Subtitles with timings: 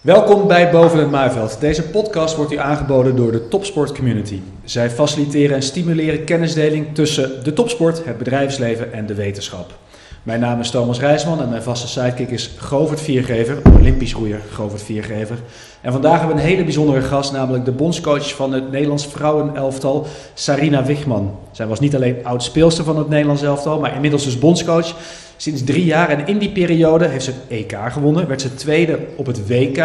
[0.00, 1.60] Welkom bij Boven het Maaiveld.
[1.60, 4.40] Deze podcast wordt u aangeboden door de Topsport Community.
[4.64, 9.78] Zij faciliteren en stimuleren kennisdeling tussen de topsport, het bedrijfsleven en de wetenschap.
[10.22, 14.82] Mijn naam is Thomas Rijsman en mijn vaste sidekick is Govert Viergever, Olympisch roeier Govert
[14.82, 15.38] Viergever.
[15.80, 20.06] En vandaag hebben we een hele bijzondere gast, namelijk de bondscoach van het Nederlands vrouwenelftal,
[20.34, 21.38] Sarina Wichman.
[21.52, 24.94] Zij was niet alleen oud-speelster van het Nederlands elftal, maar inmiddels dus bondscoach
[25.38, 26.08] sinds drie jaar.
[26.08, 29.78] En in die periode heeft ze het EK gewonnen, werd ze tweede op het WK.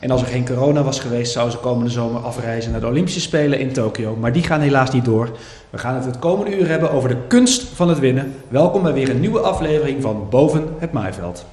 [0.00, 3.20] En als er geen corona was geweest, zou ze komende zomer afreizen naar de Olympische
[3.20, 4.16] Spelen in Tokio.
[4.16, 5.30] Maar die gaan helaas niet door.
[5.70, 8.34] We gaan het het komende uur hebben over de kunst van het winnen.
[8.48, 11.46] Welkom bij weer een nieuwe aflevering van Boven het Maaiveld.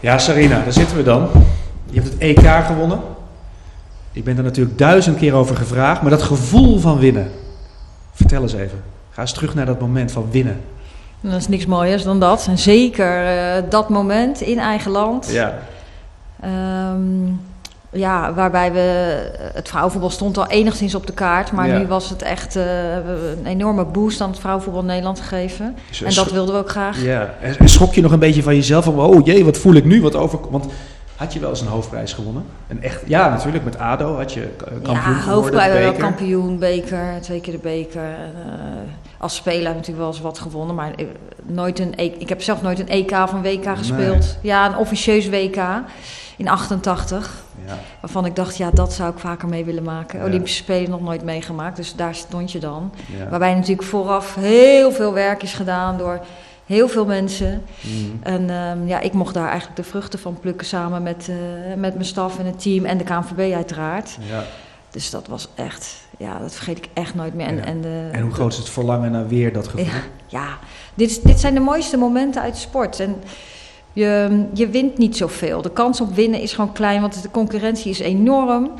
[0.00, 1.28] Ja, Sarina, daar zitten we dan.
[1.90, 3.00] Je hebt het EK gewonnen.
[4.12, 7.30] Ik ben er natuurlijk duizend keer over gevraagd, maar dat gevoel van winnen.
[8.12, 8.82] Vertel eens even.
[9.10, 10.60] Ga eens terug naar dat moment van winnen.
[11.20, 12.46] Dat is niks mooiers dan dat.
[12.48, 15.30] En zeker uh, dat moment in eigen land.
[15.30, 15.58] Ja.
[16.44, 17.40] Um,
[17.92, 18.78] ja, waarbij we.
[19.54, 21.52] Het vrouwenvoetbal stond al enigszins op de kaart.
[21.52, 21.78] Maar Ja.
[21.78, 22.94] nu was het echt uh,
[23.38, 25.76] een enorme boost aan het vrouwenvoetbal Nederland gegeven.
[25.88, 27.02] Dus, En eh, dat wilden we ook graag.
[27.02, 27.34] Ja.
[27.40, 28.84] En, en schrok je nog een beetje van jezelf?
[28.84, 30.02] Van, oh jee, wat voel ik nu?
[30.02, 30.38] Wat over...
[30.50, 30.66] Want
[31.20, 32.44] had je wel eens een hoofdprijs gewonnen?
[32.68, 33.02] Een echt...
[33.06, 33.64] Ja, natuurlijk.
[33.64, 35.32] Met ADO had je eh, kampioen ja, geworden.
[35.32, 36.02] hoofdprijs, wel beker.
[36.04, 38.02] kampioen, beker, twee keer de beker.
[38.02, 38.10] Eh,
[39.18, 41.06] als speler heb ik natuurlijk wel eens wat gewonnen, maar eh,
[41.42, 44.36] nooit een E- ik heb zelf nooit een EK of een WK gespeeld.
[44.42, 45.56] Ja, een officieus WK
[46.36, 47.42] in 88.
[47.66, 47.78] Ja.
[48.00, 50.18] Waarvan ik dacht, ja, dat zou ik vaker mee willen maken.
[50.18, 50.24] Ja.
[50.24, 52.92] Olympische Spelen nog nooit meegemaakt, dus daar stond je dan.
[53.18, 53.28] Ja.
[53.28, 56.20] Waarbij natuurlijk vooraf heel veel werk is gedaan door
[56.70, 57.62] heel veel mensen.
[57.80, 57.94] Mhm.
[58.34, 61.36] En ehm, ja, ik mocht daar eigenlijk de vruchten van plukken samen met, eh,
[61.76, 64.16] met mijn staf en het team en de KNVB uiteraard.
[64.28, 64.42] Ja.
[64.90, 67.46] Dus dat was echt, ja, dat vergeet ik echt nooit meer.
[67.46, 67.62] En, Ja.
[67.64, 69.84] en, de, En hoe groot is het verlangen naar weer dat gevoel?
[69.86, 70.46] Ja, ja.
[70.94, 73.00] Dit, is- dit zijn de mooiste momenten uit sport.
[73.00, 73.16] En
[73.92, 75.62] je, je wint niet zoveel.
[75.62, 78.70] De kans op winnen is gewoon klein, want de concurrentie is enorm.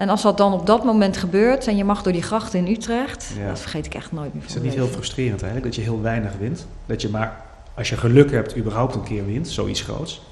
[0.00, 2.72] En als dat dan op dat moment gebeurt en je mag door die grachten in
[2.72, 3.48] Utrecht, Ja.
[3.48, 5.64] dat vergeet ik echt nooit meer Is dat niet heel frustrerend eigenlijk?
[5.64, 6.66] Dat je heel weinig wint?
[6.86, 7.42] Dat je maar,
[7.74, 9.48] als je geluk hebt, überhaupt een keer wint?
[9.48, 10.22] Zoiets groots?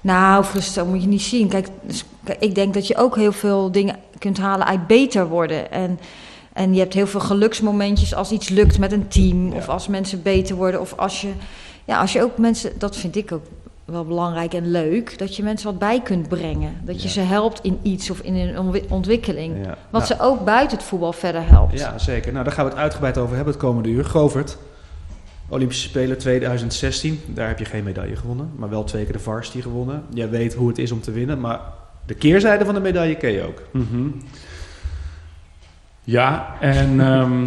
[0.00, 1.48] Nou, frust, moet je niet zien.
[1.48, 5.28] Kijk, dus, kijk, ik denk dat je ook heel veel dingen kunt halen uit beter
[5.28, 5.70] worden.
[5.70, 5.98] En,
[6.52, 9.50] en je hebt heel veel geluksmomentjes als iets lukt met een team.
[9.50, 9.56] Ja.
[9.56, 10.80] Of als mensen beter worden.
[10.80, 11.32] Of als je,
[11.84, 13.44] ja, als je ook mensen, dat vind ik ook
[13.90, 16.74] wel belangrijk en leuk, dat je mensen wat bij kunt brengen.
[16.84, 17.14] Dat je Ja.
[17.14, 19.54] ze helpt in iets of in een ontwi- ontwikkeling.
[19.64, 19.76] Ja.
[19.90, 21.78] Wat Nou, ze ook buiten het voetbal verder helpt.
[21.78, 22.32] Ja, zeker.
[22.32, 24.04] Nou, daar gaan we het uitgebreid over hebben het komende uur.
[24.04, 24.56] Govert,
[25.48, 27.20] Olympische Spelen 2016.
[27.26, 30.02] Daar heb je geen medaille gewonnen, maar wel twee keer de varsity gewonnen.
[30.14, 31.60] Jij weet hoe het is om te winnen, maar
[32.06, 33.62] de keerzijde van de medaille ken je ook.
[33.72, 34.08] Mhm.
[36.04, 37.46] Ja, en ehm,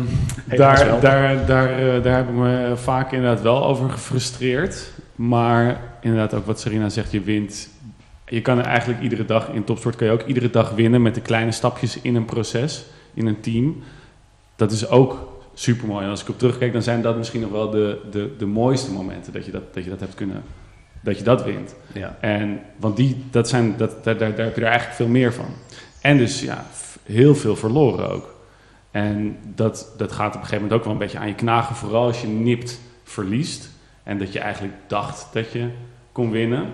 [0.57, 4.91] daar, daar, daar, eh, daar heb ik me vaak inderdaad wel over gefrustreerd.
[5.27, 7.69] Maar inderdaad ook wat Serena zegt, je wint.
[8.27, 11.15] Je kan er eigenlijk iedere dag, in topsport kan je ook iedere dag winnen met
[11.15, 13.83] de kleine stapjes in een proces, in een team.
[14.55, 16.03] Dat is ook super mooi.
[16.03, 18.91] En als ik op terugkijk, dan zijn dat misschien nog wel de, de, de mooiste
[18.91, 20.43] momenten dat je dat, dat je dat hebt kunnen,
[21.01, 21.75] dat je dat wint.
[21.93, 22.17] Ja.
[22.19, 25.33] En, want die, dat zijn, dat, daar, daar, daar heb je er eigenlijk veel meer
[25.33, 25.49] van.
[26.01, 26.65] En dus ja,
[27.03, 28.35] heel veel verloren ook.
[28.91, 31.75] En dat, dat gaat op een gegeven moment ook wel een beetje aan je knagen.
[31.75, 33.71] Vooral als je nipt verliest.
[34.03, 35.67] En dat je eigenlijk dacht dat je
[36.11, 36.65] kon winnen.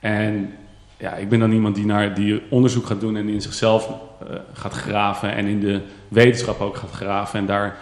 [0.00, 0.54] En
[0.96, 4.36] ja, ik ben dan iemand die, naar, die onderzoek gaat doen en in zichzelf eh,
[4.52, 5.34] gaat graven.
[5.34, 7.38] En in de wetenschap ook gaat graven.
[7.38, 7.76] En daar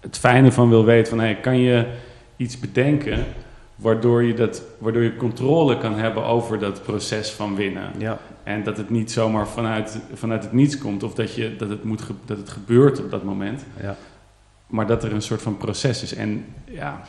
[0.00, 1.20] het fijne van wil weten van...
[1.20, 1.86] Hey, kan je
[2.36, 3.24] iets bedenken
[3.76, 7.90] waardoor je, dat, waardoor je controle kan hebben over dat proces van winnen.
[7.98, 8.18] Ja.
[8.42, 11.84] En dat het niet zomaar vanuit, vanuit het niets komt of dat, je, dat, het
[11.84, 13.64] moet ge- dat het gebeurt op dat moment.
[13.82, 13.96] Ja.
[14.66, 16.14] Maar dat er een soort van proces is.
[16.14, 17.00] En ja,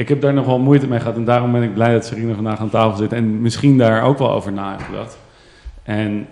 [0.00, 1.16] ik heb daar nog wel moeite mee gehad.
[1.16, 3.12] En daarom ben ik blij dat Serena vandaag aan tafel zit.
[3.12, 5.18] En misschien daar ook wel over na heeft gedacht.
[5.82, 6.26] En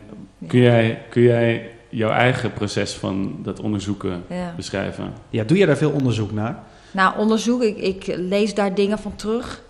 [0.47, 4.53] kun jij, kun jij jouw eigen proces van dat onderzoeken Ja.
[4.57, 5.13] beschrijven?
[5.31, 6.59] ja, doe je daar veel onderzoek naar?
[6.91, 9.63] Nou, onderzoek, ik, ik lees daar dingen van terug.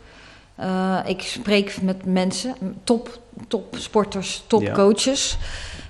[0.55, 3.19] Eh, ik spreek met mensen, top,
[3.49, 4.73] top sporters, top Ja.
[4.73, 5.37] coaches.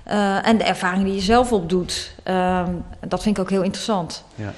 [0.05, 2.71] Eh, en de ervaring die je zelf opdoet, ehm,
[3.09, 4.25] dat vind ik ook heel interessant.
[4.35, 4.53] Ja.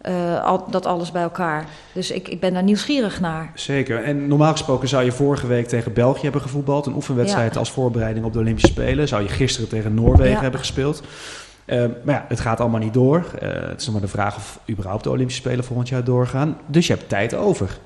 [0.00, 1.64] Eh, al, dat alles bij elkaar.
[1.92, 3.50] Dus ik, ik ben daar nieuwsgierig naar.
[3.54, 4.04] Zeker.
[4.04, 6.86] En normaal gesproken zou je vorige week tegen België hebben gevoetbald.
[6.86, 7.58] Een oefenwedstrijd Ja.
[7.58, 9.08] als voorbereiding op de Olympische Spelen.
[9.08, 10.40] Zou je gisteren tegen Noorwegen Ja.
[10.40, 11.02] hebben gespeeld.
[11.64, 13.24] Eh, maar ja, het gaat allemaal niet door.
[13.38, 16.56] Eh, het is nog maar de vraag of überhaupt de Olympische Spelen volgend jaar doorgaan.
[16.66, 17.78] Dus je hebt tijd over.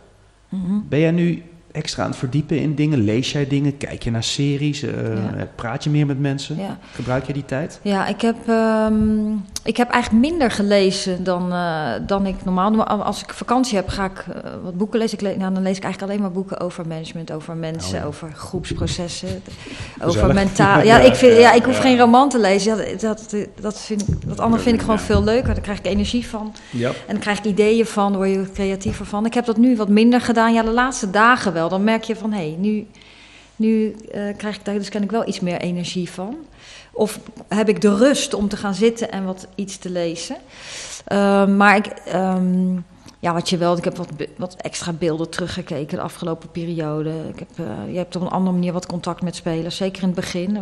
[0.49, 0.73] Mhm.
[0.89, 1.43] Ben jij nu
[1.75, 3.05] extra aan het verdiepen in dingen?
[3.05, 3.76] Lees jij dingen?
[3.76, 4.82] Kijk je naar series?
[4.82, 4.91] Uh,
[5.37, 5.47] Ja.
[5.55, 6.56] Praat je meer met mensen?
[6.56, 6.79] Ja.
[6.93, 7.81] Gebruik je die tijd?
[7.82, 9.31] Ja, ik heb, ehm,
[9.65, 12.85] ik heb eigenlijk minder gelezen dan, eh, dan ik normaal doe.
[12.85, 15.19] Als ik vakantie heb, ga ik eh, wat boeken lezen.
[15.19, 18.00] Ik le- nou, dan lees ik eigenlijk alleen maar boeken over management, over mensen, Oh
[18.00, 18.06] ja.
[18.06, 19.43] over groepsprocessen,
[20.06, 20.82] over mentaal.
[20.91, 22.77] Ja, ik, vind, ja, ik hoef geen roman te lezen.
[22.77, 25.55] Ja, dat, dat, vind ik, dat andere vind ik gewoon veel leuker.
[25.55, 26.53] Daar krijg ik energie van.
[26.82, 29.27] En dan krijg ik ideeën van, word je creatiever van.
[29.27, 30.53] Ik heb dat nu wat minder gedaan.
[30.53, 31.64] Ja, de laatste dagen wel.
[31.69, 32.87] Dan merk je van, hé, hey, nu,
[33.57, 36.37] nu eh, krijg ik daar dus ik wel iets meer energie van.
[36.93, 40.37] Of heb ik de rust om te gaan zitten en wat iets te lezen.
[41.05, 42.75] Ehm, maar ik, ehm,
[43.19, 47.13] ja, wat je wel, ik heb wat, wat extra beelden teruggekeken de afgelopen periode.
[47.33, 49.77] Ik heb, eh, je hebt op een andere manier wat contact met spelers.
[49.77, 50.59] Zeker in het begin.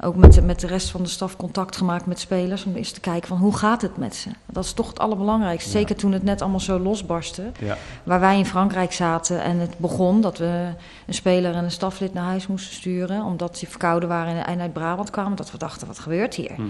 [0.00, 2.64] Ook met, de- met de rest van de staf contact gemaakt met spelers.
[2.64, 4.28] Om eens te kijken van hoe gaat het met ze.
[4.46, 5.70] Dat is toch het allerbelangrijkste.
[5.70, 5.76] Ja.
[5.78, 7.50] Zeker toen het net allemaal zo losbarstte.
[7.60, 7.76] Ja.
[8.02, 10.68] Waar wij in Frankrijk zaten en het begon dat we
[11.06, 13.22] een speler en een staflid naar huis moesten sturen.
[13.24, 15.36] Omdat ze verkouden waren en uit Brabant kwamen.
[15.36, 16.52] Dat we dachten, wat gebeurt hier?
[16.56, 16.68] Mhm.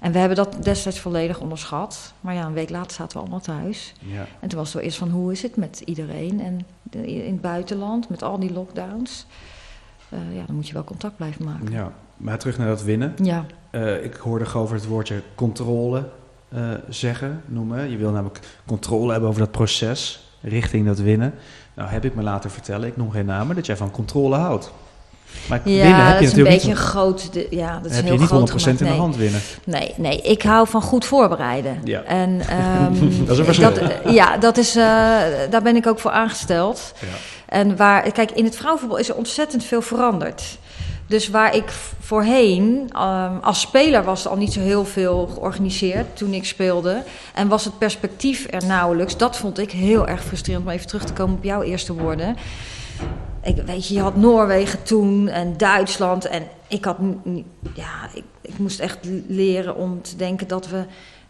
[0.00, 2.12] En we hebben dat destijds volledig onderschat.
[2.20, 3.92] Maar ja, een week later zaten we allemaal thuis.
[3.98, 4.26] ja.
[4.40, 6.40] En toen was het wel eerst van, hoe is het met iedereen?
[6.40, 6.66] En
[7.06, 9.26] in het buitenland, met al die lockdowns.
[10.08, 11.70] Eh, ja, dan moet je wel contact blijven maken.
[11.72, 11.92] ja.
[12.16, 13.14] Maar terug naar dat winnen.
[13.22, 16.04] Ja, Eh, ik hoorde Govert het woordje controle
[16.54, 17.90] eh, zeggen, noemen.
[17.90, 21.34] Je wil namelijk controle hebben over dat proces richting dat winnen.
[21.74, 24.72] Nou heb ik me laten vertellen, ik noem geen namen, dat jij van controle houdt.
[25.48, 27.32] Maar ja winnen heb dat je is een natuurlijk beetje een groot...
[27.32, 29.40] de- ja, dat is heb heel je niet 100% groot in de hand winnen.
[29.64, 31.80] Nee, nee, ik hou van goed voorbereiden.
[31.84, 32.02] Ja.
[32.02, 32.94] En, ehm,
[33.24, 33.72] Dat is een verschil.
[33.74, 34.82] dat- ja, dat is, eh,
[35.50, 36.92] daar ben ik ook voor aangesteld.
[37.00, 37.06] Ja.
[37.48, 40.58] En waar, kijk, in het vrouwenvoetbal is er ontzettend veel veranderd.
[41.06, 41.70] Dus waar ik
[42.00, 47.02] voorheen, ehm, als speler was er al niet zo heel veel georganiseerd toen ik speelde.
[47.34, 49.16] En was het perspectief er nauwelijks.
[49.16, 50.64] Dat vond ik heel erg frustrerend.
[50.64, 52.36] Om even terug te komen op jouw eerste woorden.
[53.42, 56.24] Ik, weet je, je had Noorwegen toen en Duitsland.
[56.24, 56.96] En ik had,
[57.74, 60.84] ja, ik, ik moest echt leren om te denken dat we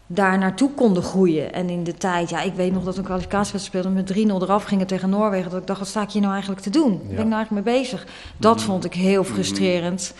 [0.07, 1.53] daar naartoe konden groeien.
[1.53, 4.87] En in de tijd, ja, ik weet nog dat een kwalificatiewedstrijd met 3-0 eraf gingen
[4.87, 5.51] tegen Noorwegen.
[5.51, 6.91] Dat ik dacht, wat sta ik hier nou eigenlijk te doen?
[6.91, 8.07] Waar ben ik nou eigenlijk mee bezig?
[8.37, 10.13] Dat vond ik heel frustrerend.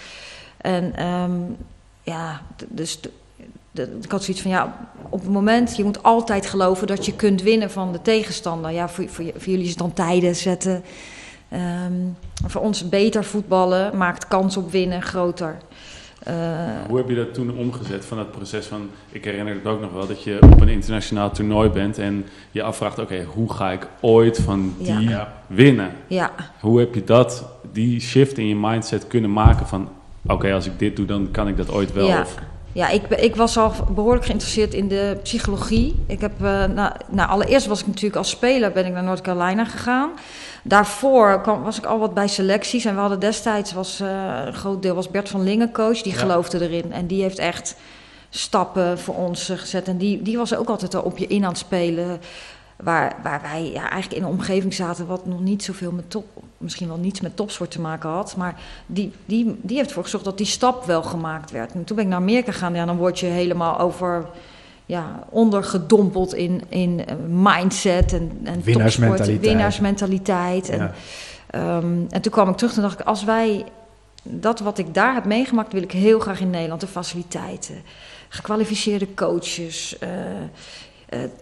[0.58, 1.32] En ehm,
[2.04, 3.00] ja, dus
[4.02, 7.42] ik had zoiets van, ja, op het moment, je moet altijd geloven dat je kunt
[7.42, 8.72] winnen van de tegenstander.
[8.72, 10.84] Ja, voor, voor, voor jullie is het dan tijden zetten.
[11.50, 11.94] Ehm,
[12.48, 15.58] voor ons beter voetballen maakt kans op winnen groter.
[16.26, 16.34] Eh,
[16.88, 18.90] Hoe heb je dat toen omgezet van dat proces van...
[19.10, 21.98] Ik herinner het ook nog wel dat je op een internationaal toernooi bent...
[21.98, 24.98] en je afvraagt, oké, hoe ga ik ooit van Ja.
[24.98, 25.10] die
[25.48, 25.92] winnen?
[26.08, 29.90] ja, Hoe heb je dat, die shift in je mindset kunnen maken van...
[30.26, 32.08] oké, als ik dit doe, dan kan ik dat ooit wel?
[32.08, 32.22] Ja.
[32.22, 32.36] Of,
[32.76, 36.04] Ja, ik, ik was al behoorlijk geïnteresseerd in de psychologie.
[36.08, 39.66] Ik heb, nou, nou, allereerst was ik natuurlijk als speler ben ik naar North Carolina
[39.66, 40.10] gegaan.
[40.64, 42.86] Daarvoor kwam, was ik al wat bij selecties.
[42.86, 46.02] En we hadden destijds, was, eh, een groot deel was Bert van Lingen coach.
[46.02, 46.20] Die Ja.
[46.20, 46.92] geloofde erin.
[46.94, 47.76] En die heeft echt
[48.30, 49.88] stappen voor ons eh, gezet.
[49.88, 52.22] En die, die was ook altijd al op je in aan het spelen.
[52.76, 56.26] Waar, waar wij ja, eigenlijk in een omgeving zaten wat nog niet zoveel met top,
[56.58, 58.36] misschien wel niets met topsport te maken had.
[58.36, 61.74] Maar die, die, die heeft ervoor gezorgd dat die stap wel gemaakt werd.
[61.74, 62.76] En toen ben ik naar Amerika gegaan.
[62.76, 64.26] Ja, dan word je helemaal over
[64.86, 69.42] ja, ondergedompeld in, in eh, mindset en, en Winnaarsmentaliteit.
[69.42, 70.70] winnaarsmentaliteit.
[70.70, 70.94] En, Ja.
[71.50, 73.66] Ehm, en toen kwam ik terug en dacht ik, als wij
[74.24, 76.82] dat wat ik daar heb meegemaakt, wil ik heel graag in Nederland.
[76.82, 77.76] De faciliteiten,
[78.30, 80.10] gekwalificeerde coaches, eh,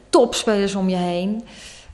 [0.10, 1.44] topspelers om je heen.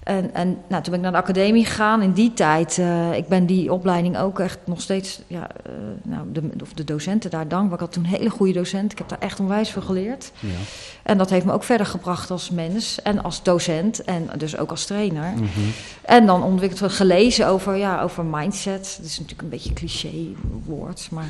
[0.10, 2.02] En, en nou, toen ben ik naar de academie gegaan.
[2.02, 5.72] In die tijd, eh, ik ben die opleiding ook echt nog steeds, ja, eh,
[6.04, 7.74] nou, de, of de docenten daar dankbaar.
[7.74, 8.92] Ik had toen hele goede docenten.
[8.92, 10.32] Ik heb daar echt onwijs veel geleerd.
[10.40, 10.48] Ja.
[11.04, 14.70] En dat heeft me ook verder gebracht als mens en als docent en dus ook
[14.70, 15.32] als trainer.
[15.36, 15.48] Mhm.
[16.02, 18.96] En dan ontwikkeld we gelezen over, ja, over mindset.
[18.98, 20.26] Dat is natuurlijk een beetje een cliché
[20.66, 21.30] woord, maar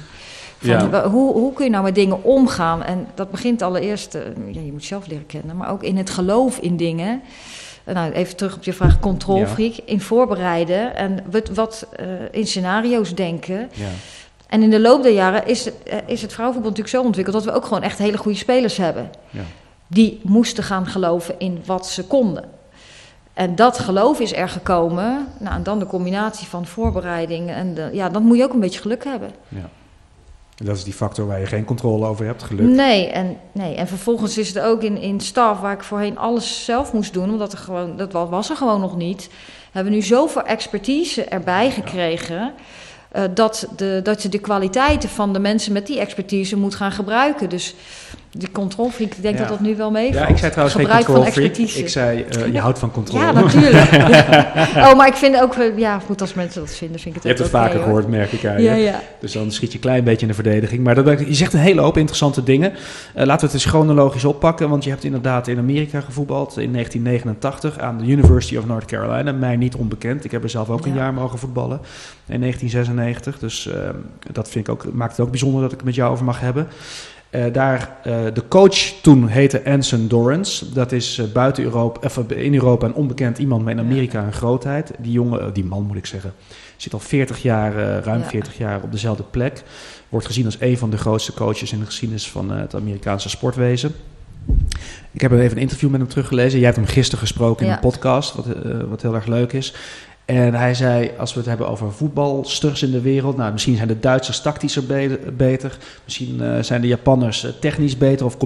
[0.58, 0.90] van, Ja.
[0.90, 2.84] wa- hoe, hoe kun je nou met dingen omgaan?
[2.84, 4.22] En dat begint allereerst, eh,
[4.52, 7.22] ja, je moet zelf leren kennen, maar ook in het geloof in dingen.
[7.94, 13.16] Nou, even terug op je vraag, controlfreak, in voorbereiden en wat, wat eh, in scenario's
[13.16, 13.70] denken.
[13.74, 13.88] Ja.
[14.48, 17.36] En in de loop der jaren is het, eh, is het vrouwenvoetbal natuurlijk zo ontwikkeld
[17.36, 19.10] dat we ook gewoon echt hele goede spelers hebben.
[19.30, 19.42] Ja.
[19.88, 22.44] Die moesten gaan geloven in wat ze konden.
[23.34, 25.28] En dat geloof is er gekomen.
[25.40, 27.50] Nou, en dan de combinatie van voorbereiding.
[27.50, 29.32] En de, ja, dan moet je ook een beetje geluk hebben.
[29.48, 29.70] Ja.
[30.60, 32.66] En Dat is die factor waar je geen controle over hebt, geluk.
[32.68, 36.66] Nee en, nee, en vervolgens is het ook in, in staf, waar ik voorheen alles
[36.66, 39.30] zelf moest doen, omdat er gewoon, dat wa- was er gewoon nog niet.
[39.72, 42.54] Hebben we nu zoveel expertise erbij gekregen.
[43.12, 46.92] eh, dat, de, dat je de kwaliteiten van de mensen met die expertise moet gaan
[46.92, 47.50] gebruiken.
[47.50, 47.76] Dus
[48.32, 49.40] Die controlfreak, ik denk Ja.
[49.42, 50.14] dat dat nu wel meevalt.
[50.24, 51.50] Ja, ik zei trouwens geen Gebruik van control freak.
[51.50, 51.80] expertise.
[51.80, 53.24] Ik zei, eh, je houdt van controle.
[53.24, 53.92] Ja, natuurlijk.
[54.88, 57.30] oh, maar ik vind ook, eh, ja, goed als mensen dat vinden, vind ik Je
[57.30, 57.86] het hebt ook het vaker hoor.
[57.88, 58.48] gehoord, merk ik je.
[58.48, 59.02] Ja, ja.
[59.20, 60.84] Dus dan schiet je een klein beetje in de verdediging.
[60.84, 62.72] Maar dat, je zegt een hele hoop interessante dingen.
[62.72, 64.70] Eh, laten we het eens chronologisch oppakken.
[64.70, 69.32] Want je hebt inderdaad in Amerika gevoetbald in 1989 aan de University of North Carolina.
[69.32, 70.24] Mij niet onbekend.
[70.26, 70.98] Ik heb er zelf ook een Ja.
[70.98, 71.80] jaar mogen voetballen
[72.28, 73.40] in 1996.
[73.40, 73.90] Dus eh,
[74.32, 76.40] dat vind ik ook, maakt het ook bijzonder dat ik het met jou over mag
[76.40, 76.68] hebben.
[77.30, 80.74] Eh, daar, eh, de coach toen heette Anson Dorrance.
[80.74, 84.24] Dat is eh, buiten Europa, of eh, in Europa een onbekend iemand, maar in Amerika
[84.24, 84.92] een grootheid.
[85.00, 86.34] Die jongen, die man moet ik zeggen,
[86.78, 88.28] zit al 40 jaar, ruim Ja.
[88.28, 89.64] 40 jaar op dezelfde plek.
[90.10, 93.92] Wordt gezien als een van de grootste coaches in de geschiedenis van het Amerikaanse sportwezen.
[95.12, 96.58] Ik heb even een interview met hem teruggelezen.
[96.58, 98.46] Jij hebt hem gisteren gesproken in een podcast, wat,
[98.90, 99.74] wat heel erg leuk is.
[100.30, 103.38] En hij zei, als we het hebben over voetbalsters in de wereld...
[103.38, 105.78] nou, misschien zijn de Duitsers tactischer be- beter...
[106.04, 108.38] misschien eh, zijn de Japanners eh, technisch beter of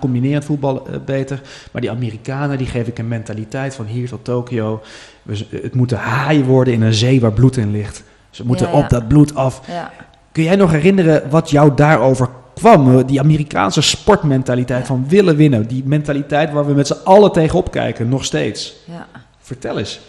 [0.00, 1.40] combinerend voetbal eh, beter...
[1.72, 4.80] maar die Amerikanen, die geef ik een mentaliteit van hier tot Tokio.
[5.22, 8.02] We het moeten haaien worden in een zee waar bloed in ligt.
[8.30, 8.78] Ze moeten Ja, ja.
[8.78, 9.62] op dat bloed af.
[9.66, 9.90] Ja.
[10.32, 13.06] Kun jij nog herinneren wat jou daarover kwam?
[13.06, 15.66] Die Amerikaanse sportmentaliteit van willen winnen.
[15.66, 18.74] Die mentaliteit waar we met z'n allen tegenop kijken, nog steeds.
[18.84, 19.06] ja.
[19.38, 20.00] Vertel eens.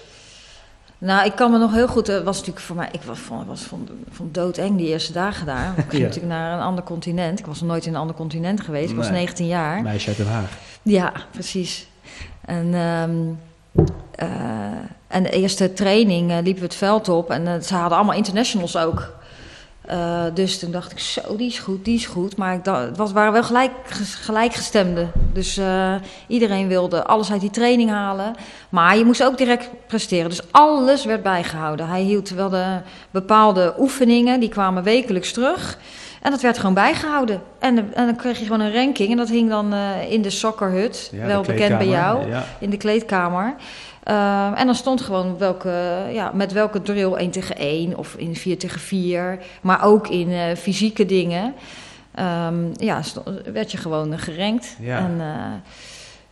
[1.03, 2.07] Nou, ik kan me nog heel goed.
[2.07, 2.89] Het was natuurlijk voor mij.
[2.91, 5.67] Ik was van, was van, van doodeng die eerste dagen daar.
[5.77, 6.07] Ik ging Ja.
[6.07, 7.39] natuurlijk naar een ander continent.
[7.39, 8.89] Ik was nog nooit in een ander continent geweest.
[8.89, 9.15] Ik was Nee.
[9.15, 9.81] 19 jaar.
[9.81, 10.49] Meisje uit Den Haag.
[10.81, 11.87] Ja, precies.
[12.45, 13.11] En, ehm,
[14.15, 14.27] eh,
[15.07, 17.29] en de eerste training eh, liepen we het veld op.
[17.29, 19.13] En eh, ze hadden allemaal internationals ook.
[19.91, 22.37] Eh, dus toen dacht ik, zo, die is goed, die is goed.
[22.37, 23.71] Maar ik dacht, het was, waren wel gelijk,
[24.21, 25.11] gelijkgestemden.
[25.33, 25.93] Dus eh,
[26.27, 28.35] iedereen wilde alles uit die training halen.
[28.69, 30.29] Maar je moest ook direct presteren.
[30.29, 31.87] Dus alles werd bijgehouden.
[31.87, 32.79] Hij hield wel de
[33.11, 35.77] bepaalde oefeningen, die kwamen wekelijks terug.
[36.21, 37.41] En dat werd gewoon bijgehouden.
[37.59, 39.11] En, dan kreeg je gewoon een ranking.
[39.11, 41.09] En dat hing dan eh, in de soccerhut.
[41.13, 42.29] Ja, wel bekend bij jou.
[42.29, 42.45] Ja.
[42.59, 43.55] In de kleedkamer.
[44.03, 48.35] Eh, en dan stond gewoon welke, ja, met welke drill 1 tegen 1 of in
[48.35, 49.39] 4 tegen 4.
[49.61, 51.53] Maar ook in eh, fysieke dingen.
[52.15, 53.01] Ehm, ja,
[53.53, 54.75] werd je gewoon eh, gerankt.
[54.79, 54.97] Ja.
[54.97, 55.35] En, eh,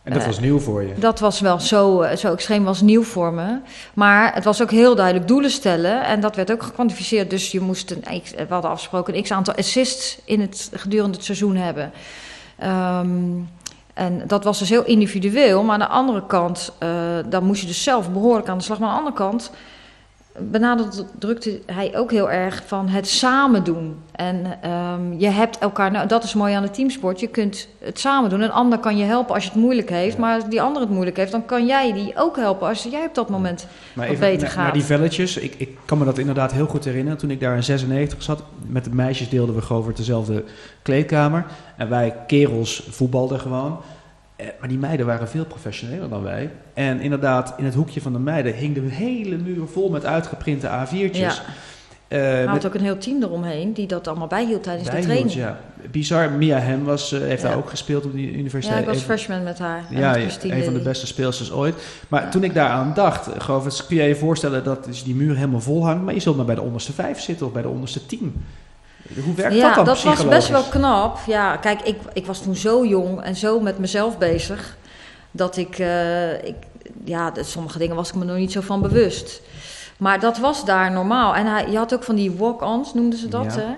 [0.02, 0.94] En dat was nieuw voor je.
[0.98, 3.58] dat was wel zo, zo extreem, was nieuw voor me.
[3.94, 6.04] Maar het was ook heel duidelijk doelen stellen.
[6.04, 7.30] En dat werd ook gekwantificeerd.
[7.30, 11.24] Dus je moest een, we hadden afgesproken een x aantal assists in het, gedurende het
[11.24, 11.92] seizoen hebben.
[12.58, 13.08] Ehm,
[14.00, 15.62] en dat was dus heel individueel.
[15.62, 16.88] Maar aan de andere kant, eh,
[17.26, 18.78] dan moest je dus zelf behoorlijk aan de slag.
[18.78, 19.50] Maar aan de andere kant
[20.38, 23.96] benadrukte hij ook heel erg van het samen doen.
[24.12, 27.20] En ehm, je hebt elkaar, nou, dat is mooi aan de teamsport.
[27.20, 28.40] Je kunt het samen doen.
[28.40, 30.18] Een ander kan je helpen als je het moeilijk heeft.
[30.18, 33.04] Maar als die ander het moeilijk heeft, dan kan jij die ook helpen als jij
[33.04, 33.66] op dat moment.
[33.92, 34.64] Maar wat even beter gaat.
[34.64, 35.36] naar die velletjes.
[35.36, 37.18] Ik, ik kan me dat inderdaad heel goed herinneren.
[37.18, 40.44] Toen ik daar in 96 zat, met de meisjes deelden we gewoon voor dezelfde
[40.82, 41.46] kleedkamer.
[41.76, 43.80] En wij kerels voetbalden gewoon.
[44.40, 46.50] Eh, Maar die meiden waren veel professioneler dan wij.
[46.74, 50.66] En inderdaad, in het hoekje van de meiden hing de hele muur vol met uitgeprinte
[50.68, 51.16] A4'tjes.
[51.18, 51.32] Ja.
[52.08, 55.32] Met had ook een heel team eromheen die dat allemaal bijhield tijdens de training.
[55.32, 55.58] ja.
[55.90, 56.30] Bizar.
[56.30, 57.48] Mia Hem was, eh, heeft Ja.
[57.48, 58.80] daar ook gespeeld op Ja, universiteit.
[58.80, 59.84] ik was Even- freshman met haar.
[59.90, 61.74] Ja, met ja, een van de beste speelsters ooit.
[62.08, 62.28] Maar Ja.
[62.28, 63.28] toen ik daaraan dacht,
[63.86, 66.44] kun jij je voorstellen dat dus die muur helemaal vol hangt, maar je zult maar
[66.44, 68.42] bij de onderste vijf zitten of bij de onderste tien.
[69.24, 71.18] Hoe werkt ja, dat dan dat was best wel knap.
[71.26, 74.76] Ja, kijk, ik, ik was toen zo jong en zo met mezelf bezig
[75.30, 76.54] dat ik, eh, ik
[77.04, 79.40] ja, sommige dingen was ik me nog niet zo van bewust.
[79.98, 81.34] Maar dat was daar normaal.
[81.34, 83.54] En hij, je had ook van die walk-ons, noemden ze dat.
[83.54, 83.60] Ja.
[83.60, 83.74] Hè?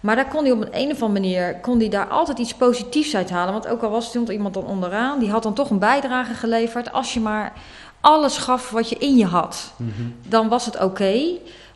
[0.00, 2.54] Maar daar kon hij op een, een of andere manier kon hij daar altijd iets
[2.54, 3.52] positiefs uit halen.
[3.52, 6.92] Want ook al was stond iemand dan onderaan, die had dan toch een bijdrage geleverd.
[6.92, 7.52] Als je maar
[8.00, 9.90] alles gaf wat je in je had Mhm.
[10.28, 11.20] dan was het oké.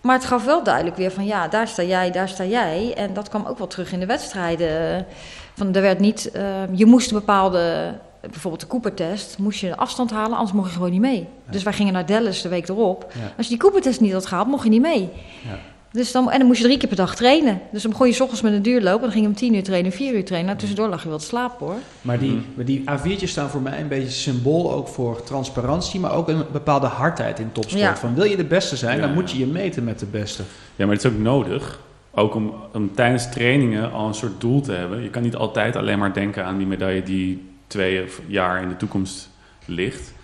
[0.03, 2.95] Maar het gaf wel duidelijk weer van ja, daar sta jij, daar sta jij.
[2.97, 5.07] En dat kwam ook wel terug in de wedstrijden.
[5.55, 9.77] Van, er werd niet, eh, je moest een bepaalde, bijvoorbeeld de Cooper-test, moest je de
[9.77, 11.29] afstand halen, anders mocht je gewoon niet mee.
[11.51, 13.13] Dus wij gingen naar Dallas de week erop.
[13.13, 13.33] Ja.
[13.37, 15.11] Als je die Cooper-test niet had gehaald, mocht je niet mee.
[15.45, 15.59] Ja.
[15.93, 17.61] Dus dan, en dan moest je drie keer per dag trainen.
[17.73, 19.55] Dus dan begon je s ochtends met een duurloop en dan ging je om tien
[19.55, 20.47] uur trainen, vier uur trainen.
[20.49, 21.77] Nou, tussendoor lag je wel te slapen hoor.
[22.03, 22.41] Maar die, Mhm.
[22.55, 26.43] maar die A4'tjes staan voor mij een beetje symbool ook voor transparantie, maar ook een
[26.53, 27.81] bepaalde hardheid in topsport.
[27.83, 27.97] Ja.
[27.97, 30.43] Van wil je de beste zijn, Ja, dan moet je je meten met de beste.
[30.77, 31.81] Ja, maar het is ook nodig.
[32.15, 35.03] Ook om, om tijdens trainingen al een soort doel te hebben.
[35.03, 38.69] Je kan niet altijd alleen maar denken aan die medaille die twee of jaar in
[38.69, 39.31] de toekomst
[39.65, 40.15] ligt.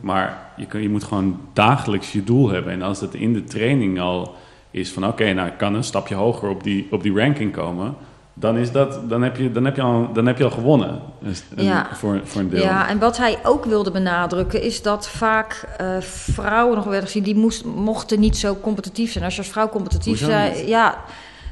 [0.00, 2.72] Maar je, kun, je moet gewoon dagelijks je doel hebben.
[2.72, 4.34] En als dat in de training al
[4.70, 7.94] is van oké, nou ik kan een stapje hoger op die, op die ranking komen.
[8.34, 11.00] Dan, is dat, dan, heb je, dan, heb je al, dan heb je al gewonnen.
[11.18, 11.86] Dus, een- Ja.
[11.92, 12.62] voor, voor een deel.
[12.62, 17.22] Ja, en wat hij ook wilde benadrukken is dat vaak eh, vrouwen nog werden gezien,
[17.22, 19.24] die moest, mochten niet zo competitief zijn.
[19.24, 20.68] Als je als vrouw competitief niet?
[20.68, 20.94] ja,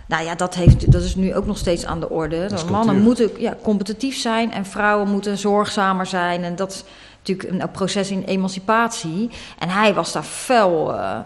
[0.06, 2.37] Nou ja, dat, heeft, dat is nu ook nog steeds aan de orde.
[2.37, 6.42] is Mannen moeten ja, competitief zijn en vrouwen moeten zorgzamer zijn.
[6.44, 6.84] En dat is
[7.25, 9.30] natuurlijk een proces in emancipatie.
[9.58, 11.18] En hij was daar fel, eh,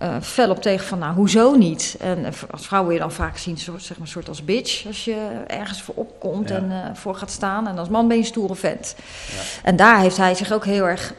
[0.00, 1.96] eh, fel op tegen van, nou, hoezo niet?
[2.00, 4.86] En eh, als vrouw wil je dan vaak zien, soort, zeg maar, soort als bitch...
[4.86, 6.54] als je ergens voor opkomt Ja.
[6.56, 7.66] en eh, voor gaat staan.
[7.68, 8.94] En als man ben je een stoere vent.
[9.34, 9.40] Ja.
[9.68, 11.14] En daar heeft hij zich ook heel erg...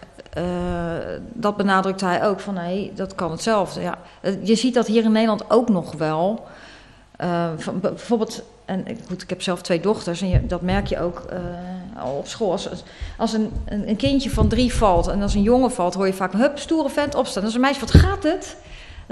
[1.33, 3.81] dat benadrukt hij ook, van nee, dat kan hetzelfde.
[3.81, 3.97] Ja.
[4.43, 6.45] Je ziet dat hier in Nederland ook nog wel...
[7.57, 10.99] Van, bijvoorbeeld, en ik- goed, ik heb zelf twee dochters en je, dat merk je
[10.99, 11.25] ook
[11.97, 12.51] al op school.
[12.51, 12.69] Als,
[13.17, 16.33] als- een, een kindje van drie valt en als een jongen valt, hoor je vaak:
[16.33, 17.43] hup, stoere vent opstaan.
[17.43, 18.55] Als een meisje, wat gaat het?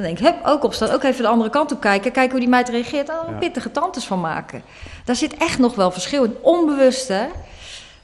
[0.01, 2.39] Dan denk ik, hup, ook opstaan, ook even de andere kant op kijken, kijken hoe
[2.39, 3.25] die meid reageert Ja.
[3.39, 4.61] pittige tantes van maken.
[5.05, 7.25] Daar zit echt nog wel verschil in, onbewust hè,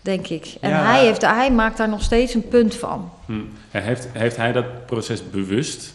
[0.01, 0.55] denk ik.
[0.61, 0.83] En Ja.
[0.83, 3.11] hij, heeft, hij maakt daar nog steeds een punt van.
[3.25, 3.33] Hm.
[3.71, 5.93] Heeft, heeft hij dat proces bewust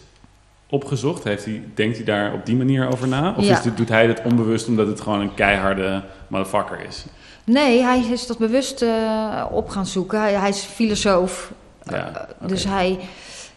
[0.69, 1.23] opgezocht?
[1.23, 3.33] Heeft hij, denkt hij daar op die manier over na?
[3.37, 3.51] Of Ja.
[3.57, 7.05] is dit, doet hij het onbewust omdat het gewoon een keiharde motherfucker is?
[7.43, 10.19] Nee, hij is dat bewust eh, op gaan zoeken.
[10.19, 11.51] Hij, hij is filosoof.
[11.83, 12.47] Ja, Eh.
[12.47, 12.99] Dus hij,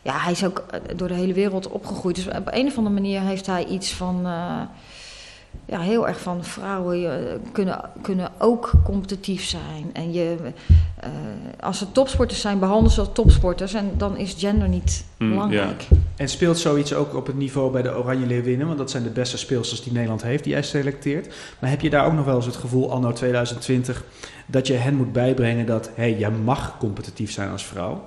[0.05, 2.17] ja, hij is ook eh, door de hele wereld opgegroeid.
[2.17, 4.27] Dus op een of andere manier heeft hij iets van...
[4.27, 4.61] eh,
[5.67, 9.91] ja, heel erg van vrouwen eh, kunnen, kunnen ook competitief zijn.
[9.93, 10.37] En je,
[11.01, 11.11] eh,
[11.61, 13.75] als ze topsporters zijn, behandelen ze als topsporters.
[13.75, 15.89] En dan is gender niet Mm, belangrijk.
[16.17, 18.67] En speelt zoiets ook op het niveau bij de Oranje Leeuwinnen?
[18.67, 21.35] Want dat zijn de beste speelsters die Nederland heeft, die jij selecteert.
[21.59, 24.05] Maar heb je daar ook nog wel eens het gevoel, anno 2020,
[24.47, 28.05] dat je hen moet bijbrengen dat, hé, hey, jij mag competitief zijn als vrouw?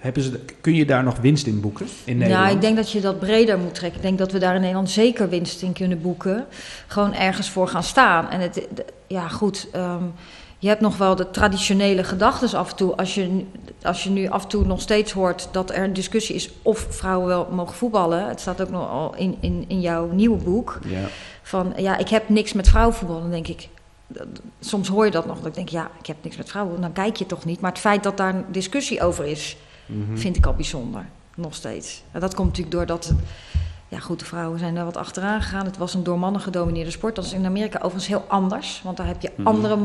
[0.00, 2.44] Hebben ze, kun je daar nog winst in boeken in Nederland?
[2.44, 3.98] Nou, ik denk dat je dat breder moet trekken.
[4.00, 6.46] Ik denk dat we daar in Nederland zeker winst in kunnen boeken.
[6.86, 8.30] Gewoon ergens voor gaan staan.
[8.30, 8.66] En het,
[9.06, 9.66] ja, goed.
[9.72, 10.02] ehm,
[10.58, 12.96] je hebt nog wel de traditionele gedachten af en toe.
[12.96, 13.46] Als je, nu-
[13.82, 16.86] als je nu af en toe nog steeds hoort dat er een discussie is of
[16.90, 18.28] vrouwen wel mogen voetballen.
[18.28, 20.78] Het staat ook nog al in, in, in jouw nieuwe boek.
[20.86, 21.06] Ja.
[21.42, 23.20] Van ja, ik heb niks met vrouwenvoetbal.
[23.20, 23.68] Dan denk ik.
[24.60, 25.36] Soms hoor je dat nog.
[25.36, 26.80] Dat ik denk, ja, ik heb niks met vrouwen.
[26.80, 27.60] Dan kijk je toch niet.
[27.60, 29.56] Maar het feit dat daar een discussie over is,
[29.90, 30.16] Mhm.
[30.16, 31.04] vind ik al bijzonder.
[31.36, 32.02] Nog steeds.
[32.12, 33.12] En dat komt natuurlijk doordat.
[33.88, 35.64] Ja, goed, de vrouwen zijn er wat achteraan gegaan.
[35.64, 37.14] Het was een door mannen gedomineerde sport.
[37.14, 38.80] Dat is in Amerika overigens heel anders.
[38.84, 39.46] Want daar heb je Mhm.
[39.46, 39.78] andere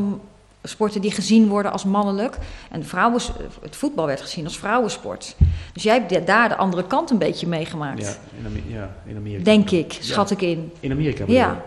[0.63, 2.38] sporten die gezien worden als mannelijk.
[2.71, 3.21] En vrouwen,
[3.62, 5.35] het voetbal werd gezien als vrouwensport.
[5.74, 8.01] Dus jij hebt daar de andere kant een beetje meegemaakt.
[8.01, 9.44] Ja, in, ja, in Amerika.
[9.44, 10.72] Denk ik, schat ik in.
[10.79, 11.61] In Amerika Ja.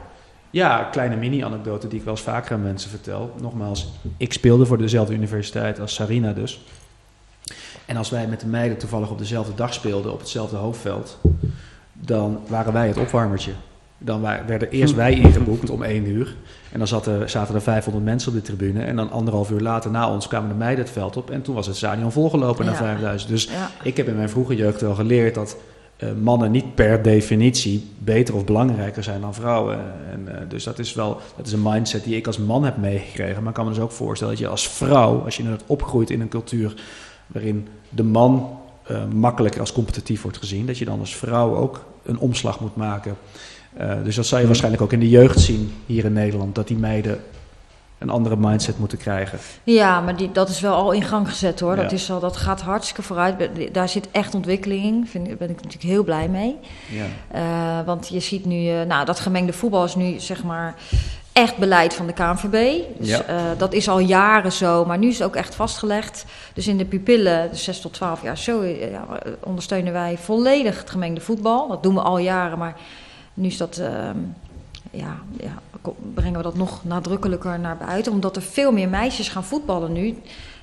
[0.51, 3.35] Ja, kleine mini-anekdote die ik wel eens vaker aan mensen vertel.
[3.41, 6.65] Nogmaals, ik speelde voor dezelfde universiteit als Sarina dus.
[7.89, 11.19] En als wij met de meiden toevallig op dezelfde dag speelden, op hetzelfde hoofdveld,
[11.93, 13.53] dan waren wij het opwarmertje.
[13.99, 16.35] Dan werden eerst wij ingeboekt om één uur.
[16.73, 18.83] En dan zaten, zaten er 500 mensen op de tribune.
[18.83, 21.31] En dan anderhalf uur later na ons kwamen de meiden het veld op.
[21.31, 22.81] En toen was het stadion volgelopen naar Ja.
[22.81, 23.31] 5000.
[23.31, 23.71] Dus Ja.
[23.83, 25.57] ik heb in mijn vroege jeugd wel geleerd dat
[25.97, 29.79] eh, mannen niet per definitie beter of belangrijker zijn dan vrouwen.
[30.13, 32.77] En, eh, dus dat is wel dat is een mindset die ik als man heb
[32.77, 33.39] meegekregen.
[33.41, 36.21] Maar ik kan me dus ook voorstellen dat je als vrouw, als je opgroeit in
[36.21, 36.75] een cultuur
[37.27, 41.85] waarin de man eh, makkelijker als competitief wordt gezien, dat je dan als vrouw ook
[42.05, 43.17] een omslag moet maken.
[43.77, 46.69] Eh, dus dat zal je waarschijnlijk ook in de jeugd zien hier in Nederland, dat
[46.69, 47.21] die meiden
[47.99, 49.39] een andere mindset moeten krijgen.
[49.65, 51.77] Ja, maar die, dat is wel al in gang gezet hoor.
[51.77, 53.49] Dat, is al, dat gaat hartstikke vooruit.
[53.73, 55.27] Daar zit echt ontwikkeling in.
[55.27, 56.57] Ik- ben ik natuurlijk heel blij mee.
[56.91, 57.05] Ja.
[57.81, 60.75] Eh, want je ziet nu, nou, dat gemengde voetbal is nu zeg maar
[61.39, 62.83] echt beleid van de KNVB.
[62.99, 63.23] Dus Ja.
[63.23, 66.25] eh, dat is al jaren zo, maar nu is het ook echt vastgelegd.
[66.55, 69.05] Dus in de pupillen, dus 6 tot 12 jaar, zo eh, ja,
[69.43, 71.69] ondersteunen wij volledig het gemengde voetbal.
[71.69, 72.77] Dat doen we al jaren, maar
[73.35, 74.17] nu is dat, ehm,
[74.91, 75.53] ja, ja,
[76.15, 78.13] brengen we dat nog nadrukkelijker naar buiten.
[78.13, 80.17] Omdat er veel meer meisjes gaan voetballen nu.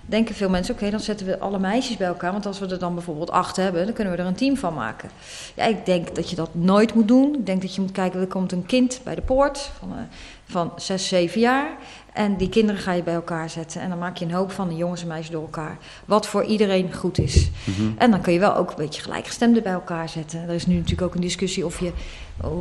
[0.06, 2.32] Denken veel mensen, oké, dan zetten we alle meisjes bij elkaar.
[2.32, 4.74] Want als we er dan bijvoorbeeld acht hebben, dan kunnen we er een team van
[4.74, 5.10] maken.
[5.56, 7.36] Ja, ik denk dat je dat nooit moet doen.
[7.36, 9.98] Ik denk dat je moet kijken, er komt een kind bij de poort van, eh,
[10.46, 11.78] van 6, 7 jaar.
[12.14, 13.82] En die kinderen ga je bij elkaar zetten.
[13.82, 15.78] En dan maak je een hoop van de jongens en meisjes door elkaar.
[16.06, 17.50] Wat voor iedereen goed is.
[17.64, 17.92] Mhm.
[17.98, 20.42] En dan kun je wel ook een beetje gelijkgestemden bij elkaar zetten.
[20.42, 21.92] Er is nu natuurlijk ook een discussie of je,